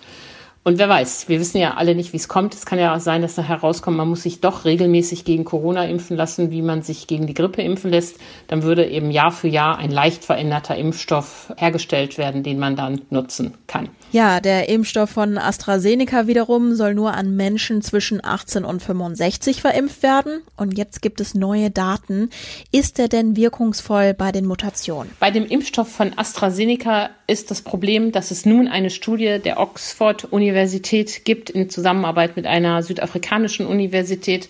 Und 0.65 0.79
wer 0.79 0.87
weiß, 0.87 1.27
wir 1.27 1.41
wissen 1.41 1.57
ja 1.57 1.73
alle 1.73 1.93
nicht, 1.93 2.13
wie 2.13 2.17
es 2.17 2.29
kommt. 2.29 2.53
Es 2.53 2.65
kann 2.65 2.79
ja 2.79 2.97
sein, 3.01 3.21
dass 3.21 3.35
nachher 3.35 3.57
rauskommt, 3.57 3.97
man 3.97 4.07
muss 4.07 4.23
sich 4.23 4.39
doch 4.39 4.63
regelmäßig 4.63 5.25
gegen 5.25 5.43
Corona 5.43 5.83
impfen 5.85 6.15
lassen, 6.15 6.51
wie 6.51 6.61
man 6.61 6.81
sich 6.81 7.05
gegen 7.05 7.27
die 7.27 7.33
Grippe 7.33 7.61
impfen 7.61 7.91
lässt. 7.91 8.17
Dann 8.47 8.63
würde 8.63 8.87
eben 8.87 9.11
Jahr 9.11 9.33
für 9.33 9.49
Jahr 9.49 9.77
ein 9.77 9.91
leicht 9.91 10.23
veränderter 10.23 10.77
Impfstoff 10.77 11.51
hergestellt 11.57 12.17
werden, 12.17 12.43
den 12.43 12.59
man 12.59 12.77
dann 12.77 13.01
nutzen 13.09 13.55
kann. 13.67 13.89
Ja, 14.13 14.39
der 14.39 14.69
Impfstoff 14.69 15.09
von 15.09 15.39
AstraZeneca 15.39 16.27
wiederum 16.27 16.75
soll 16.75 16.93
nur 16.93 17.15
an 17.15 17.35
Menschen 17.35 17.81
zwischen 17.81 18.23
18 18.23 18.63
und 18.63 18.79
65 18.79 19.59
verimpft 19.59 20.03
werden. 20.03 20.43
Und 20.55 20.77
jetzt 20.77 21.01
gibt 21.01 21.19
es 21.19 21.33
neue 21.33 21.71
Daten. 21.71 22.29
Ist 22.71 22.99
er 22.99 23.07
denn 23.07 23.35
wirkungsvoll 23.35 24.13
bei 24.13 24.31
den 24.31 24.45
Mutationen? 24.45 25.11
Bei 25.19 25.31
dem 25.31 25.47
Impfstoff 25.47 25.91
von 25.91 26.15
AstraZeneca 26.15 27.09
ist 27.25 27.49
das 27.49 27.63
Problem, 27.63 28.11
dass 28.11 28.29
es 28.29 28.45
nun 28.45 28.67
eine 28.67 28.91
Studie 28.91 29.39
der 29.43 29.59
Oxford 29.59 30.25
Universität 30.25 31.25
gibt 31.25 31.49
in 31.49 31.71
Zusammenarbeit 31.71 32.35
mit 32.35 32.45
einer 32.45 32.83
südafrikanischen 32.83 33.65
Universität, 33.65 34.47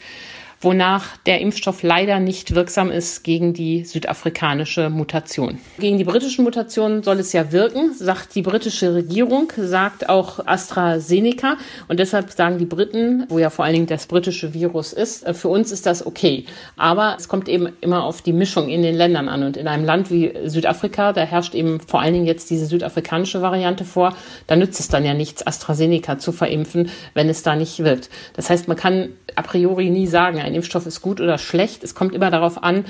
wonach 0.63 1.17
der 1.25 1.41
Impfstoff 1.41 1.83
leider 1.83 2.19
nicht 2.19 2.55
wirksam 2.55 2.91
ist 2.91 3.23
gegen 3.23 3.53
die 3.53 3.83
südafrikanische 3.83 4.89
Mutation. 4.89 5.59
Gegen 5.79 5.97
die 5.97 6.03
britischen 6.03 6.43
Mutationen 6.43 7.03
soll 7.03 7.19
es 7.19 7.33
ja 7.33 7.51
wirken, 7.51 7.93
sagt 7.93 8.35
die 8.35 8.41
britische 8.41 8.93
Regierung, 8.95 9.51
sagt 9.57 10.09
auch 10.09 10.45
AstraZeneca. 10.45 11.57
Und 11.87 11.99
deshalb 11.99 12.31
sagen 12.31 12.57
die 12.57 12.65
Briten, 12.65 13.25
wo 13.29 13.39
ja 13.39 13.49
vor 13.49 13.65
allen 13.65 13.73
Dingen 13.73 13.87
das 13.87 14.05
britische 14.05 14.53
Virus 14.53 14.93
ist, 14.93 15.25
äh, 15.25 15.33
für 15.33 15.49
uns 15.49 15.71
ist 15.71 15.85
das 15.85 16.05
okay. 16.05 16.45
Aber 16.77 17.15
es 17.17 17.27
kommt 17.27 17.49
eben 17.49 17.69
immer 17.81 18.03
auf 18.03 18.21
die 18.21 18.33
Mischung 18.33 18.69
in 18.69 18.81
den 18.81 18.95
Ländern 18.95 19.27
an. 19.27 19.43
Und 19.43 19.57
in 19.57 19.67
einem 19.67 19.85
Land 19.85 20.11
wie 20.11 20.33
Südafrika, 20.45 21.13
da 21.13 21.21
herrscht 21.21 21.55
eben 21.55 21.79
vor 21.79 22.01
allen 22.01 22.13
Dingen 22.13 22.25
jetzt 22.25 22.49
diese 22.49 22.65
südafrikanische 22.65 23.41
Variante 23.41 23.85
vor, 23.85 24.15
da 24.47 24.55
nützt 24.55 24.79
es 24.79 24.87
dann 24.87 25.05
ja 25.05 25.13
nichts, 25.13 25.45
AstraZeneca 25.45 26.17
zu 26.19 26.31
verimpfen, 26.31 26.89
wenn 27.13 27.29
es 27.29 27.43
da 27.43 27.55
nicht 27.55 27.83
wirkt. 27.83 28.09
Das 28.35 28.49
heißt, 28.49 28.67
man 28.67 28.77
kann 28.77 29.09
a 29.35 29.41
priori 29.41 29.89
nie 29.89 30.07
sagen, 30.07 30.39
ein 30.53 30.55
Impfstoff 30.55 30.85
ist 30.85 31.01
gut 31.01 31.19
oder 31.19 31.37
schlecht. 31.37 31.83
Es 31.83 31.95
kommt 31.95 32.13
immer 32.13 32.29
darauf 32.29 32.63
an, 32.63 32.85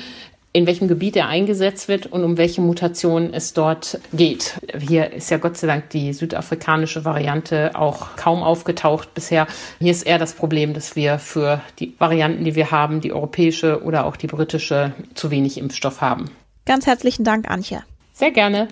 in 0.55 0.67
welchem 0.67 0.87
Gebiet 0.87 1.15
er 1.15 1.27
eingesetzt 1.27 1.87
wird 1.87 2.05
und 2.05 2.23
um 2.23 2.37
welche 2.37 2.61
Mutation 2.61 3.33
es 3.33 3.53
dort 3.53 3.99
geht. 4.11 4.61
Hier 4.79 5.11
ist 5.11 5.31
ja 5.31 5.37
Gott 5.37 5.57
sei 5.57 5.65
Dank 5.65 5.89
die 5.89 6.13
südafrikanische 6.13 7.05
Variante 7.05 7.71
auch 7.73 8.15
kaum 8.15 8.43
aufgetaucht 8.43 9.15
bisher. 9.15 9.47
Hier 9.79 9.91
ist 9.91 10.03
eher 10.03 10.19
das 10.19 10.33
Problem, 10.33 10.75
dass 10.75 10.95
wir 10.95 11.17
für 11.17 11.61
die 11.79 11.95
Varianten, 11.97 12.43
die 12.43 12.53
wir 12.53 12.69
haben, 12.69 13.01
die 13.01 13.11
europäische 13.11 13.83
oder 13.83 14.05
auch 14.05 14.15
die 14.15 14.27
britische, 14.27 14.93
zu 15.15 15.31
wenig 15.31 15.57
Impfstoff 15.57 16.01
haben. 16.01 16.29
Ganz 16.65 16.85
herzlichen 16.85 17.23
Dank, 17.23 17.49
Antje. 17.49 17.81
Sehr 18.13 18.31
gerne. 18.31 18.67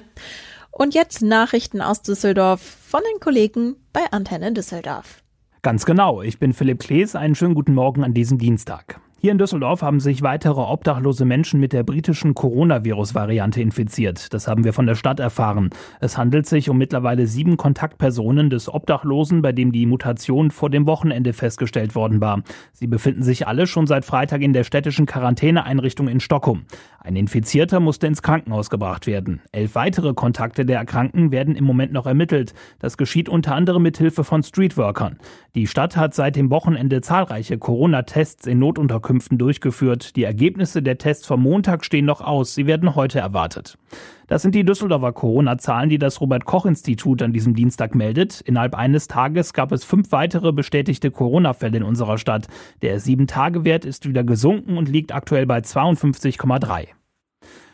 Und 0.69 0.93
jetzt 0.93 1.24
Nachrichten 1.24 1.81
aus 1.81 2.03
Düsseldorf 2.03 2.62
von 2.62 3.01
den 3.12 3.19
Kollegen 3.19 3.75
bei 3.91 4.01
Antenne 4.12 4.53
Düsseldorf. 4.53 5.21
Ganz 5.63 5.86
genau. 5.86 6.24
Ich 6.24 6.39
bin 6.39 6.53
Philipp 6.53 6.80
Klees. 6.80 7.15
Einen 7.15 7.36
schönen 7.36 7.53
guten 7.53 7.75
Morgen 7.75 8.03
an 8.03 8.15
diesem 8.15 8.39
Dienstag. 8.39 9.00
Hier 9.24 9.34
in 9.34 9.38
Düsseldorf 9.38 9.84
haben 9.84 10.00
sich 10.00 10.24
weitere 10.24 10.62
obdachlose 10.62 11.25
Menschen 11.25 11.60
mit 11.60 11.74
der 11.74 11.84
britischen 11.84 12.34
Coronavirus-Variante 12.34 13.62
infiziert. 13.62 14.34
Das 14.34 14.48
haben 14.48 14.63
wir 14.63 14.74
von 14.74 14.88
der 14.88 14.96
Stadt 14.96 15.20
erfahren. 15.20 15.70
Es 16.00 16.18
handelt 16.18 16.48
sich 16.48 16.72
um 16.72 16.80
mittlerweile 16.80 17.28
sieben 17.28 17.56
Kontaktpersonen 17.56 18.50
des 18.50 18.68
Obdachlosen, 18.68 19.44
bei 19.44 19.51
dem 19.51 19.72
die 19.72 19.86
Mutation 19.86 20.50
vor 20.50 20.72
dem 20.72 20.88
Wochenende 20.88 21.34
festgestellt 21.34 21.94
worden 21.94 22.20
war. 22.20 22.42
Sie 22.74 22.88
befinden 22.88 23.22
sich 23.22 23.46
alle 23.46 23.68
schon 23.68 23.86
seit 23.86 24.06
Freitag 24.06 24.42
in 24.42 24.54
der 24.54 24.63
städtischen 24.63 25.06
Quarantäneeinrichtung 25.06 26.08
in 26.08 26.20
Stockholm. 26.20 26.66
Ein 26.98 27.16
Infizierter 27.16 27.80
musste 27.80 28.08
ins 28.08 28.24
Krankenhaus 28.24 28.72
gebracht 28.72 29.06
werden. 29.06 29.42
Elf 29.51 29.75
weitere 29.75 30.16
Kontakte 30.16 30.66
der 30.66 30.80
Erkrankten 30.80 31.32
werden 31.32 31.56
im 31.56 31.66
Moment 31.66 31.94
noch 31.94 32.08
ermittelt. 32.08 32.56
Das 32.80 32.98
geschieht 32.98 33.30
unter 33.30 33.54
anderem 33.54 33.84
mit 33.84 34.00
Hilfe 34.00 34.24
von 34.24 34.42
Streetworkern. 34.42 35.20
Die 35.54 35.68
Stadt 35.68 35.96
hat 35.96 36.16
seit 36.16 36.36
dem 36.36 36.50
Wochenende 36.50 37.01
zahlreiche 37.01 37.60
Corona-Tests 37.60 38.48
in 38.48 38.58
Notunterkünften 38.58 39.11
durchgeführt. 39.20 40.15
Die 40.15 40.24
Ergebnisse 40.24 40.82
der 40.82 40.98
Tests 40.98 41.27
vom 41.27 41.41
Montag 41.41 41.84
stehen 41.84 42.06
noch 42.06 42.22
aus. 42.22 42.56
Sie 42.56 42.68
werden 42.68 42.96
heute 42.96 43.20
erwartet. 43.20 43.77
Das 44.27 44.41
sind 44.41 44.56
die 44.56 44.63
Düsseldorfer 44.63 45.12
Corona-Zahlen, 45.12 45.89
die 45.89 45.98
das 45.98 46.22
Robert-Koch-Institut 46.22 47.22
an 47.22 47.34
diesem 47.34 47.53
Dienstag 47.53 47.96
meldet. 47.96 48.41
Innerhalb 48.41 48.75
eines 48.75 49.08
Tages 49.08 49.53
gab 49.53 49.72
es 49.72 49.84
fünf 49.84 50.12
weitere 50.12 50.53
bestätigte 50.53 51.12
Corona-Fälle 51.12 51.77
in 51.77 51.84
unserer 51.84 52.18
Stadt. 52.18 52.48
Der 52.82 53.00
Sieben-Tage-Wert 53.00 53.84
ist 53.84 54.08
wieder 54.08 54.24
gesunken 54.24 54.77
und 54.77 54.88
liegt 54.88 55.13
aktuell 55.13 55.46
bei 55.46 55.60
52,3. 55.60 57.00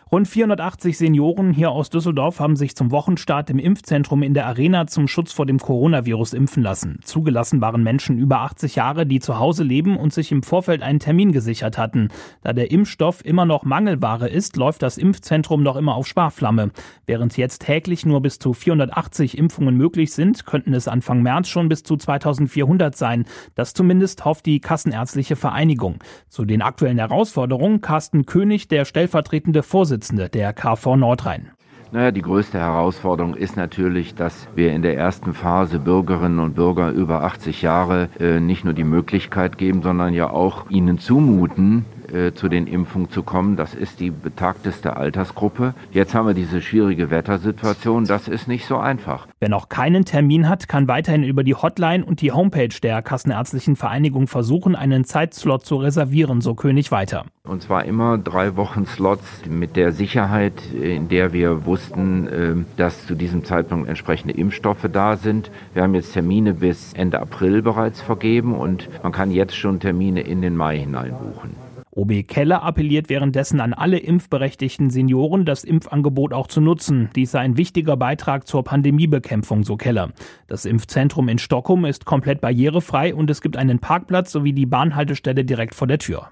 Rund 0.09 0.25
480 0.25 0.97
Senioren 0.97 1.51
hier 1.51 1.71
aus 1.71 1.89
Düsseldorf 1.89 2.39
haben 2.39 2.55
sich 2.55 2.77
zum 2.77 2.91
Wochenstart 2.91 3.49
im 3.49 3.59
Impfzentrum 3.59 4.23
in 4.23 4.33
der 4.33 4.45
Arena 4.45 4.87
zum 4.87 5.09
Schutz 5.09 5.33
vor 5.33 5.45
dem 5.45 5.59
Coronavirus 5.59 6.31
impfen 6.31 6.63
lassen. 6.63 6.99
Zugelassen 7.03 7.59
waren 7.59 7.83
Menschen 7.83 8.17
über 8.17 8.39
80 8.39 8.75
Jahre, 8.75 9.05
die 9.05 9.19
zu 9.19 9.37
Hause 9.37 9.65
leben 9.65 9.97
und 9.97 10.13
sich 10.13 10.31
im 10.31 10.43
Vorfeld 10.43 10.81
einen 10.81 10.99
Termin 10.99 11.33
gesichert 11.33 11.77
hatten. 11.77 12.07
Da 12.41 12.53
der 12.53 12.71
Impfstoff 12.71 13.25
immer 13.25 13.43
noch 13.43 13.65
Mangelware 13.65 14.29
ist, 14.29 14.55
läuft 14.55 14.81
das 14.81 14.97
Impfzentrum 14.97 15.61
noch 15.61 15.75
immer 15.75 15.95
auf 15.95 16.07
Sparflamme. 16.07 16.71
Während 17.05 17.35
jetzt 17.35 17.63
täglich 17.63 18.05
nur 18.05 18.21
bis 18.21 18.39
zu 18.39 18.53
480 18.53 19.37
Impfungen 19.37 19.75
möglich 19.75 20.13
sind, 20.13 20.45
könnten 20.45 20.73
es 20.73 20.87
Anfang 20.87 21.21
März 21.21 21.49
schon 21.49 21.67
bis 21.67 21.83
zu 21.83 21.97
2400 21.97 22.95
sein. 22.95 23.25
Das 23.55 23.73
zumindest 23.73 24.23
hofft 24.23 24.45
die 24.45 24.61
Kassenärztliche 24.61 25.35
Vereinigung. 25.35 25.99
Zu 26.29 26.45
den 26.45 26.61
aktuellen 26.61 26.97
Herausforderungen 26.97 27.81
Carsten 27.81 28.25
König, 28.25 28.69
der 28.69 28.85
stellvertretende 28.85 29.63
Vorsitzende 29.63 29.96
Vorsitzende 29.97 30.29
der 30.29 30.53
KV 30.53 30.95
Nordrhein. 30.95 31.49
Naja, 31.91 32.11
die 32.11 32.21
größte 32.21 32.59
Herausforderung 32.59 33.33
ist 33.33 33.57
natürlich, 33.57 34.13
dass 34.13 34.47
wir 34.53 34.71
in 34.73 34.83
der 34.83 34.95
ersten 34.95 35.33
Phase 35.33 35.79
Bürgerinnen 35.79 36.37
und 36.37 36.53
Bürger 36.53 36.91
über 36.91 37.23
80 37.23 37.63
Jahre 37.63 38.09
äh, 38.19 38.39
nicht 38.39 38.63
nur 38.63 38.75
die 38.75 38.83
Möglichkeit 38.83 39.57
geben, 39.57 39.81
sondern 39.81 40.13
ja 40.13 40.29
auch 40.29 40.69
ihnen 40.69 40.99
zumuten, 40.99 41.85
äh, 42.13 42.33
zu 42.33 42.49
den 42.49 42.67
Impfungen 42.67 43.09
zu 43.09 43.23
kommen. 43.23 43.55
Das 43.55 43.73
ist 43.73 43.99
die 43.99 44.11
betagteste 44.11 44.97
Altersgruppe. 44.97 45.73
Jetzt 45.91 46.13
haben 46.13 46.27
wir 46.27 46.33
diese 46.33 46.61
schwierige 46.61 47.09
Wettersituation. 47.09 48.05
Das 48.05 48.27
ist 48.27 48.47
nicht 48.47 48.65
so 48.65 48.77
einfach. 48.77 49.27
Wer 49.39 49.49
noch 49.49 49.69
keinen 49.69 50.05
Termin 50.05 50.49
hat, 50.49 50.67
kann 50.67 50.87
weiterhin 50.87 51.23
über 51.23 51.43
die 51.43 51.55
Hotline 51.55 52.03
und 52.03 52.21
die 52.21 52.31
Homepage 52.31 52.69
der 52.81 53.01
Kassenärztlichen 53.01 53.75
Vereinigung 53.75 54.27
versuchen, 54.27 54.75
einen 54.75 55.03
Zeitslot 55.03 55.65
zu 55.65 55.77
reservieren, 55.77 56.41
so 56.41 56.55
König 56.55 56.91
weiter. 56.91 57.25
Und 57.43 57.61
zwar 57.61 57.85
immer 57.85 58.17
drei 58.17 58.55
Wochen 58.57 58.85
Slots 58.85 59.45
mit 59.47 59.75
der 59.75 59.91
Sicherheit, 59.91 60.53
in 60.73 61.07
der 61.07 61.33
wir 61.33 61.65
wussten, 61.65 62.27
äh, 62.27 62.55
dass 62.75 63.05
zu 63.05 63.15
diesem 63.15 63.45
Zeitpunkt 63.45 63.87
entsprechende 63.87 64.33
Impfstoffe 64.33 64.87
da 64.91 65.17
sind. 65.17 65.49
Wir 65.73 65.83
haben 65.83 65.95
jetzt 65.95 66.13
Termine 66.13 66.53
bis 66.53 66.93
Ende 66.93 67.19
April 67.19 67.61
bereits 67.61 68.01
vergeben 68.01 68.53
und 68.53 68.89
man 69.03 69.11
kann 69.11 69.31
jetzt 69.31 69.55
schon 69.55 69.79
Termine 69.79 70.21
in 70.21 70.41
den 70.41 70.55
Mai 70.55 70.79
hinein 70.79 71.11
buchen. 71.11 71.66
OB 71.97 72.27
Keller 72.27 72.61
appelliert 72.61 73.09
währenddessen 73.09 73.59
an 73.59 73.73
alle 73.73 73.97
impfberechtigten 73.97 74.91
Senioren, 74.91 75.45
das 75.45 75.63
Impfangebot 75.63 76.31
auch 76.31 76.45
zu 76.45 76.61
nutzen. 76.61 77.09
Dies 77.15 77.31
sei 77.31 77.39
ein 77.39 77.57
wichtiger 77.57 77.97
Beitrag 77.97 78.47
zur 78.47 78.63
Pandemiebekämpfung, 78.63 79.63
so 79.63 79.77
Keller. 79.77 80.11
Das 80.45 80.65
Impfzentrum 80.65 81.27
in 81.27 81.39
Stockholm 81.39 81.85
ist 81.85 82.05
komplett 82.05 82.39
barrierefrei 82.39 83.15
und 83.15 83.31
es 83.31 83.41
gibt 83.41 83.57
einen 83.57 83.79
Parkplatz 83.79 84.31
sowie 84.31 84.53
die 84.53 84.67
Bahnhaltestelle 84.67 85.43
direkt 85.43 85.73
vor 85.73 85.87
der 85.87 85.97
Tür. 85.97 86.29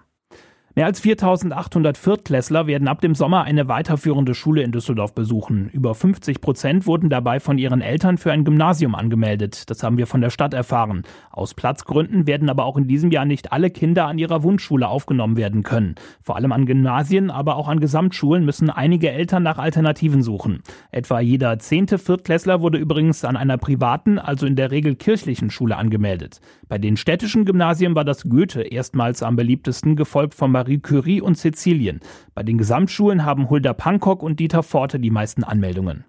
Mehr 0.77 0.87
als 0.87 0.99
4800 0.99 1.97
Viertklässler 1.97 2.67
werden 2.67 2.89
ab 2.89 2.99
dem 2.99 3.15
Sommer 3.15 3.45
eine 3.45 3.69
weiterführende 3.69 4.35
Schule 4.35 4.61
in 4.61 4.73
Düsseldorf 4.73 5.15
besuchen. 5.15 5.69
Über 5.69 5.95
50 5.95 6.41
Prozent 6.41 6.85
wurden 6.85 7.09
dabei 7.09 7.39
von 7.39 7.57
ihren 7.57 7.79
Eltern 7.79 8.17
für 8.17 8.33
ein 8.33 8.43
Gymnasium 8.43 8.93
angemeldet. 8.93 9.69
Das 9.69 9.83
haben 9.83 9.97
wir 9.97 10.05
von 10.05 10.19
der 10.19 10.31
Stadt 10.31 10.53
erfahren. 10.53 11.03
Aus 11.31 11.53
Platzgründen 11.53 12.27
werden 12.27 12.49
aber 12.49 12.65
auch 12.65 12.75
in 12.75 12.89
diesem 12.89 13.09
Jahr 13.09 13.23
nicht 13.23 13.53
alle 13.53 13.69
Kinder 13.69 14.07
an 14.07 14.17
ihrer 14.17 14.43
Wunschschule 14.43 14.89
aufgenommen 14.89 15.37
werden 15.37 15.63
können. 15.63 15.95
Vor 16.21 16.35
allem 16.35 16.51
an 16.51 16.65
Gymnasien, 16.65 17.31
aber 17.31 17.55
auch 17.55 17.69
an 17.69 17.79
Gesamtschulen 17.79 18.43
müssen 18.43 18.69
einige 18.69 19.09
Eltern 19.09 19.43
nach 19.43 19.59
Alternativen 19.59 20.23
suchen. 20.23 20.61
Etwa 20.91 21.21
jeder 21.21 21.57
zehnte 21.57 21.97
Viertklässler 21.97 22.59
wurde 22.59 22.79
übrigens 22.79 23.23
an 23.23 23.37
einer 23.37 23.57
privaten, 23.57 24.19
also 24.19 24.45
in 24.45 24.57
der 24.57 24.71
Regel 24.71 24.95
kirchlichen 24.95 25.51
Schule 25.51 25.77
angemeldet. 25.77 26.41
Bei 26.67 26.77
den 26.77 26.97
städtischen 26.97 27.45
Gymnasien 27.45 27.95
war 27.95 28.03
das 28.03 28.23
Goethe 28.23 28.61
erstmals 28.63 29.23
am 29.23 29.37
beliebtesten, 29.37 29.95
gefolgt 29.95 30.33
vom 30.33 30.51
Marie 30.65 30.79
Curie 30.79 31.21
und 31.21 31.37
Sizilien. 31.37 31.99
Bei 32.33 32.41
den 32.41 32.57
Gesamtschulen 32.57 33.23
haben 33.23 33.51
Hulda 33.51 33.73
Pankok 33.73 34.23
und 34.23 34.39
Dieter 34.39 34.63
Forte 34.63 34.99
die 34.99 35.11
meisten 35.11 35.43
Anmeldungen. 35.43 36.05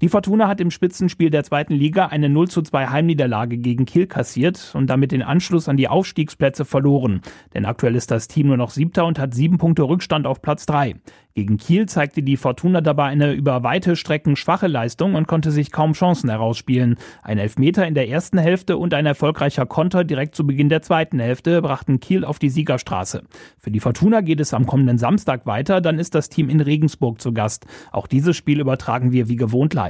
Die 0.00 0.08
Fortuna 0.08 0.48
hat 0.48 0.62
im 0.62 0.70
Spitzenspiel 0.70 1.28
der 1.28 1.44
zweiten 1.44 1.74
Liga 1.74 2.06
eine 2.06 2.30
0 2.30 2.48
zu 2.48 2.62
2 2.62 2.86
Heimniederlage 2.86 3.58
gegen 3.58 3.84
Kiel 3.84 4.06
kassiert 4.06 4.72
und 4.74 4.88
damit 4.88 5.12
den 5.12 5.20
Anschluss 5.22 5.68
an 5.68 5.76
die 5.76 5.88
Aufstiegsplätze 5.88 6.64
verloren. 6.64 7.20
Denn 7.52 7.66
aktuell 7.66 7.94
ist 7.94 8.10
das 8.10 8.26
Team 8.26 8.46
nur 8.46 8.56
noch 8.56 8.70
siebter 8.70 9.04
und 9.04 9.18
hat 9.18 9.34
sieben 9.34 9.58
Punkte 9.58 9.82
Rückstand 9.82 10.26
auf 10.26 10.40
Platz 10.40 10.64
drei. 10.64 10.94
Gegen 11.34 11.58
Kiel 11.58 11.86
zeigte 11.86 12.22
die 12.22 12.36
Fortuna 12.36 12.80
dabei 12.80 13.04
eine 13.04 13.32
über 13.32 13.62
weite 13.62 13.94
Strecken 13.94 14.34
schwache 14.36 14.66
Leistung 14.66 15.14
und 15.14 15.28
konnte 15.28 15.52
sich 15.52 15.70
kaum 15.70 15.92
Chancen 15.92 16.28
herausspielen. 16.28 16.96
Ein 17.22 17.38
Elfmeter 17.38 17.86
in 17.86 17.94
der 17.94 18.08
ersten 18.08 18.38
Hälfte 18.38 18.76
und 18.78 18.94
ein 18.94 19.06
erfolgreicher 19.06 19.64
Konter 19.64 20.02
direkt 20.02 20.34
zu 20.34 20.46
Beginn 20.46 20.68
der 20.68 20.82
zweiten 20.82 21.20
Hälfte 21.20 21.62
brachten 21.62 22.00
Kiel 22.00 22.24
auf 22.24 22.38
die 22.38 22.50
Siegerstraße. 22.50 23.22
Für 23.58 23.70
die 23.70 23.80
Fortuna 23.80 24.22
geht 24.22 24.40
es 24.40 24.54
am 24.54 24.66
kommenden 24.66 24.98
Samstag 24.98 25.46
weiter, 25.46 25.80
dann 25.80 25.98
ist 25.98 26.14
das 26.14 26.30
Team 26.30 26.48
in 26.48 26.60
Regensburg 26.60 27.20
zu 27.20 27.32
Gast. 27.32 27.64
Auch 27.92 28.08
dieses 28.08 28.36
Spiel 28.36 28.58
übertragen 28.58 29.12
wir 29.12 29.28
wie 29.28 29.36
gewohnt 29.36 29.72
live. 29.72 29.89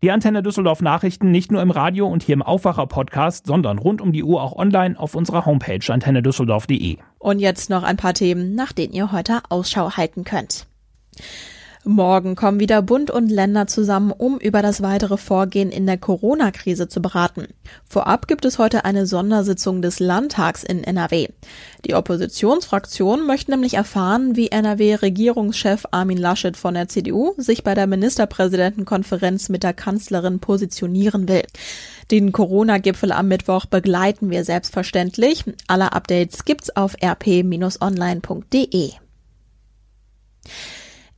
Die 0.00 0.12
Antenne 0.12 0.44
Düsseldorf 0.44 0.80
Nachrichten 0.80 1.32
nicht 1.32 1.50
nur 1.50 1.60
im 1.60 1.72
Radio 1.72 2.06
und 2.06 2.22
hier 2.22 2.34
im 2.34 2.42
Aufwacher 2.42 2.86
Podcast, 2.86 3.46
sondern 3.46 3.80
rund 3.80 4.00
um 4.00 4.12
die 4.12 4.22
Uhr 4.22 4.40
auch 4.40 4.54
online 4.54 4.96
auf 4.96 5.16
unserer 5.16 5.44
Homepage 5.44 5.80
antennedüsseldorf.de. 5.92 6.98
Und 7.18 7.40
jetzt 7.40 7.68
noch 7.68 7.82
ein 7.82 7.96
paar 7.96 8.14
Themen, 8.14 8.54
nach 8.54 8.72
denen 8.72 8.92
ihr 8.92 9.10
heute 9.10 9.40
Ausschau 9.48 9.96
halten 9.96 10.22
könnt. 10.22 10.68
Morgen 11.88 12.36
kommen 12.36 12.60
wieder 12.60 12.82
Bund 12.82 13.10
und 13.10 13.30
Länder 13.30 13.66
zusammen, 13.66 14.12
um 14.12 14.38
über 14.38 14.60
das 14.60 14.82
weitere 14.82 15.16
Vorgehen 15.16 15.70
in 15.70 15.86
der 15.86 15.96
Corona-Krise 15.96 16.86
zu 16.86 17.00
beraten. 17.00 17.46
Vorab 17.88 18.28
gibt 18.28 18.44
es 18.44 18.58
heute 18.58 18.84
eine 18.84 19.06
Sondersitzung 19.06 19.80
des 19.80 19.98
Landtags 19.98 20.64
in 20.64 20.84
NRW. 20.84 21.28
Die 21.86 21.94
Oppositionsfraktion 21.94 23.26
möchte 23.26 23.52
nämlich 23.52 23.72
erfahren, 23.72 24.36
wie 24.36 24.48
NRW-Regierungschef 24.48 25.86
Armin 25.90 26.18
Laschet 26.18 26.58
von 26.58 26.74
der 26.74 26.88
CDU 26.88 27.32
sich 27.38 27.64
bei 27.64 27.74
der 27.74 27.86
Ministerpräsidentenkonferenz 27.86 29.48
mit 29.48 29.62
der 29.62 29.72
Kanzlerin 29.72 30.40
positionieren 30.40 31.26
will. 31.26 31.44
Den 32.10 32.32
Corona-Gipfel 32.32 33.12
am 33.12 33.28
Mittwoch 33.28 33.64
begleiten 33.64 34.28
wir 34.28 34.44
selbstverständlich. 34.44 35.44
Alle 35.68 35.94
Updates 35.94 36.44
gibt's 36.44 36.68
auf 36.68 36.96
rp-online.de. 37.02 38.90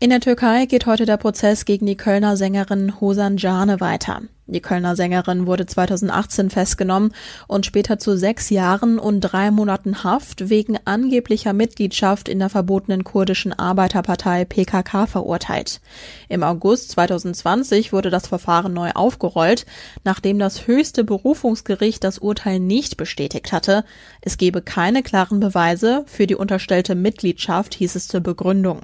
In 0.02 0.08
der 0.08 0.20
Türkei 0.20 0.64
geht 0.64 0.86
heute 0.86 1.04
der 1.04 1.18
Prozess 1.18 1.66
gegen 1.66 1.84
die 1.84 1.94
Kölner 1.94 2.34
Sängerin 2.34 3.02
Hosan 3.02 3.36
Jane 3.36 3.80
weiter. 3.80 4.22
Die 4.46 4.62
Kölner 4.62 4.96
Sängerin 4.96 5.46
wurde 5.46 5.66
2018 5.66 6.48
festgenommen 6.48 7.12
und 7.48 7.66
später 7.66 7.98
zu 7.98 8.16
sechs 8.16 8.48
Jahren 8.48 8.98
und 8.98 9.20
drei 9.20 9.50
Monaten 9.50 10.02
Haft 10.02 10.48
wegen 10.48 10.78
angeblicher 10.86 11.52
Mitgliedschaft 11.52 12.30
in 12.30 12.38
der 12.38 12.48
verbotenen 12.48 13.04
kurdischen 13.04 13.52
Arbeiterpartei 13.52 14.46
PKK 14.46 15.04
verurteilt. 15.06 15.82
Im 16.30 16.44
August 16.44 16.92
2020 16.92 17.92
wurde 17.92 18.08
das 18.08 18.26
Verfahren 18.26 18.72
neu 18.72 18.92
aufgerollt, 18.92 19.66
nachdem 20.02 20.38
das 20.38 20.66
höchste 20.66 21.04
Berufungsgericht 21.04 22.02
das 22.02 22.18
Urteil 22.18 22.58
nicht 22.58 22.96
bestätigt 22.96 23.52
hatte. 23.52 23.84
Es 24.22 24.38
gebe 24.38 24.62
keine 24.62 25.02
klaren 25.02 25.40
Beweise 25.40 26.04
für 26.06 26.26
die 26.26 26.36
unterstellte 26.36 26.94
Mitgliedschaft, 26.94 27.74
hieß 27.74 27.96
es 27.96 28.08
zur 28.08 28.22
Begründung. 28.22 28.80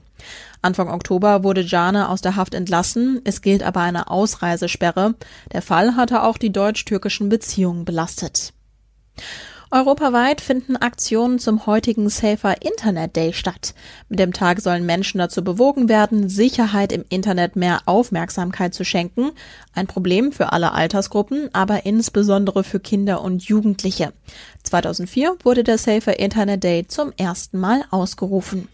Anfang 0.62 0.88
Oktober 0.88 1.44
wurde 1.44 1.62
Jane 1.62 2.08
aus 2.08 2.20
der 2.20 2.36
Haft 2.36 2.54
entlassen. 2.54 3.20
Es 3.24 3.42
gilt 3.42 3.62
aber 3.62 3.80
eine 3.80 4.10
Ausreisesperre. 4.10 5.14
Der 5.52 5.62
Fall 5.62 5.96
hatte 5.96 6.22
auch 6.22 6.38
die 6.38 6.52
deutsch-türkischen 6.52 7.28
Beziehungen 7.28 7.84
belastet. 7.84 8.52
Europaweit 9.72 10.40
finden 10.40 10.76
Aktionen 10.76 11.40
zum 11.40 11.66
heutigen 11.66 12.08
Safer 12.08 12.62
Internet 12.62 13.16
Day 13.16 13.32
statt. 13.32 13.74
Mit 14.08 14.20
dem 14.20 14.32
Tag 14.32 14.60
sollen 14.60 14.86
Menschen 14.86 15.18
dazu 15.18 15.42
bewogen 15.42 15.88
werden, 15.88 16.28
Sicherheit 16.28 16.92
im 16.92 17.04
Internet 17.08 17.56
mehr 17.56 17.80
Aufmerksamkeit 17.86 18.74
zu 18.74 18.84
schenken. 18.84 19.32
Ein 19.74 19.88
Problem 19.88 20.30
für 20.30 20.52
alle 20.52 20.70
Altersgruppen, 20.70 21.50
aber 21.52 21.84
insbesondere 21.84 22.62
für 22.62 22.78
Kinder 22.78 23.22
und 23.22 23.42
Jugendliche. 23.42 24.12
2004 24.62 25.36
wurde 25.42 25.64
der 25.64 25.78
Safer 25.78 26.16
Internet 26.20 26.62
Day 26.62 26.86
zum 26.86 27.12
ersten 27.16 27.58
Mal 27.58 27.84
ausgerufen. 27.90 28.68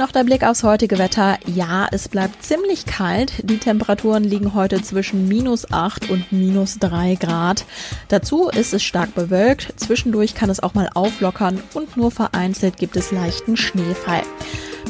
Noch 0.00 0.12
der 0.12 0.24
Blick 0.24 0.44
aufs 0.44 0.62
heutige 0.62 0.98
Wetter. 0.98 1.36
Ja, 1.44 1.86
es 1.92 2.08
bleibt 2.08 2.42
ziemlich 2.42 2.86
kalt. 2.86 3.34
Die 3.42 3.58
Temperaturen 3.58 4.24
liegen 4.24 4.54
heute 4.54 4.80
zwischen 4.80 5.28
minus 5.28 5.70
8 5.70 6.08
und 6.08 6.32
minus 6.32 6.78
3 6.78 7.16
Grad. 7.16 7.66
Dazu 8.08 8.48
ist 8.48 8.72
es 8.72 8.82
stark 8.82 9.14
bewölkt. 9.14 9.74
Zwischendurch 9.76 10.34
kann 10.34 10.48
es 10.48 10.62
auch 10.62 10.72
mal 10.72 10.88
auflockern 10.94 11.62
und 11.74 11.98
nur 11.98 12.10
vereinzelt 12.10 12.78
gibt 12.78 12.96
es 12.96 13.12
leichten 13.12 13.58
Schneefall. 13.58 14.22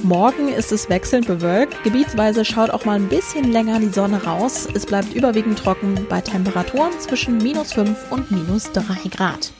Morgen 0.04 0.48
ist 0.48 0.70
es 0.70 0.88
wechselnd 0.88 1.26
bewölkt. 1.26 1.82
Gebietsweise 1.82 2.44
schaut 2.44 2.70
auch 2.70 2.84
mal 2.84 2.94
ein 2.94 3.08
bisschen 3.08 3.50
länger 3.50 3.80
die 3.80 3.88
Sonne 3.88 4.22
raus. 4.22 4.68
Es 4.72 4.86
bleibt 4.86 5.12
überwiegend 5.12 5.58
trocken 5.58 6.06
bei 6.08 6.20
Temperaturen 6.20 6.92
zwischen 7.00 7.38
minus 7.38 7.72
5 7.72 8.12
und 8.12 8.30
minus 8.30 8.70
3 8.70 9.08
Grad. 9.10 9.50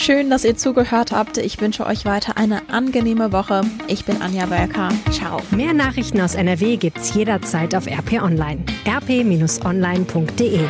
Schön, 0.00 0.30
dass 0.30 0.44
ihr 0.44 0.56
zugehört 0.56 1.10
habt. 1.10 1.38
Ich 1.38 1.60
wünsche 1.60 1.84
euch 1.84 2.04
weiter 2.04 2.36
eine 2.36 2.70
angenehme 2.70 3.32
Woche. 3.32 3.62
Ich 3.88 4.04
bin 4.04 4.22
Anja 4.22 4.48
Wölker. 4.48 4.90
Ciao. 5.10 5.40
Mehr 5.50 5.74
Nachrichten 5.74 6.20
aus 6.20 6.36
NRW 6.36 6.76
gibt's 6.76 7.12
jederzeit 7.14 7.74
auf 7.74 7.88
RP 7.88 8.22
Online. 8.22 8.64
rp-online.de 8.86 10.60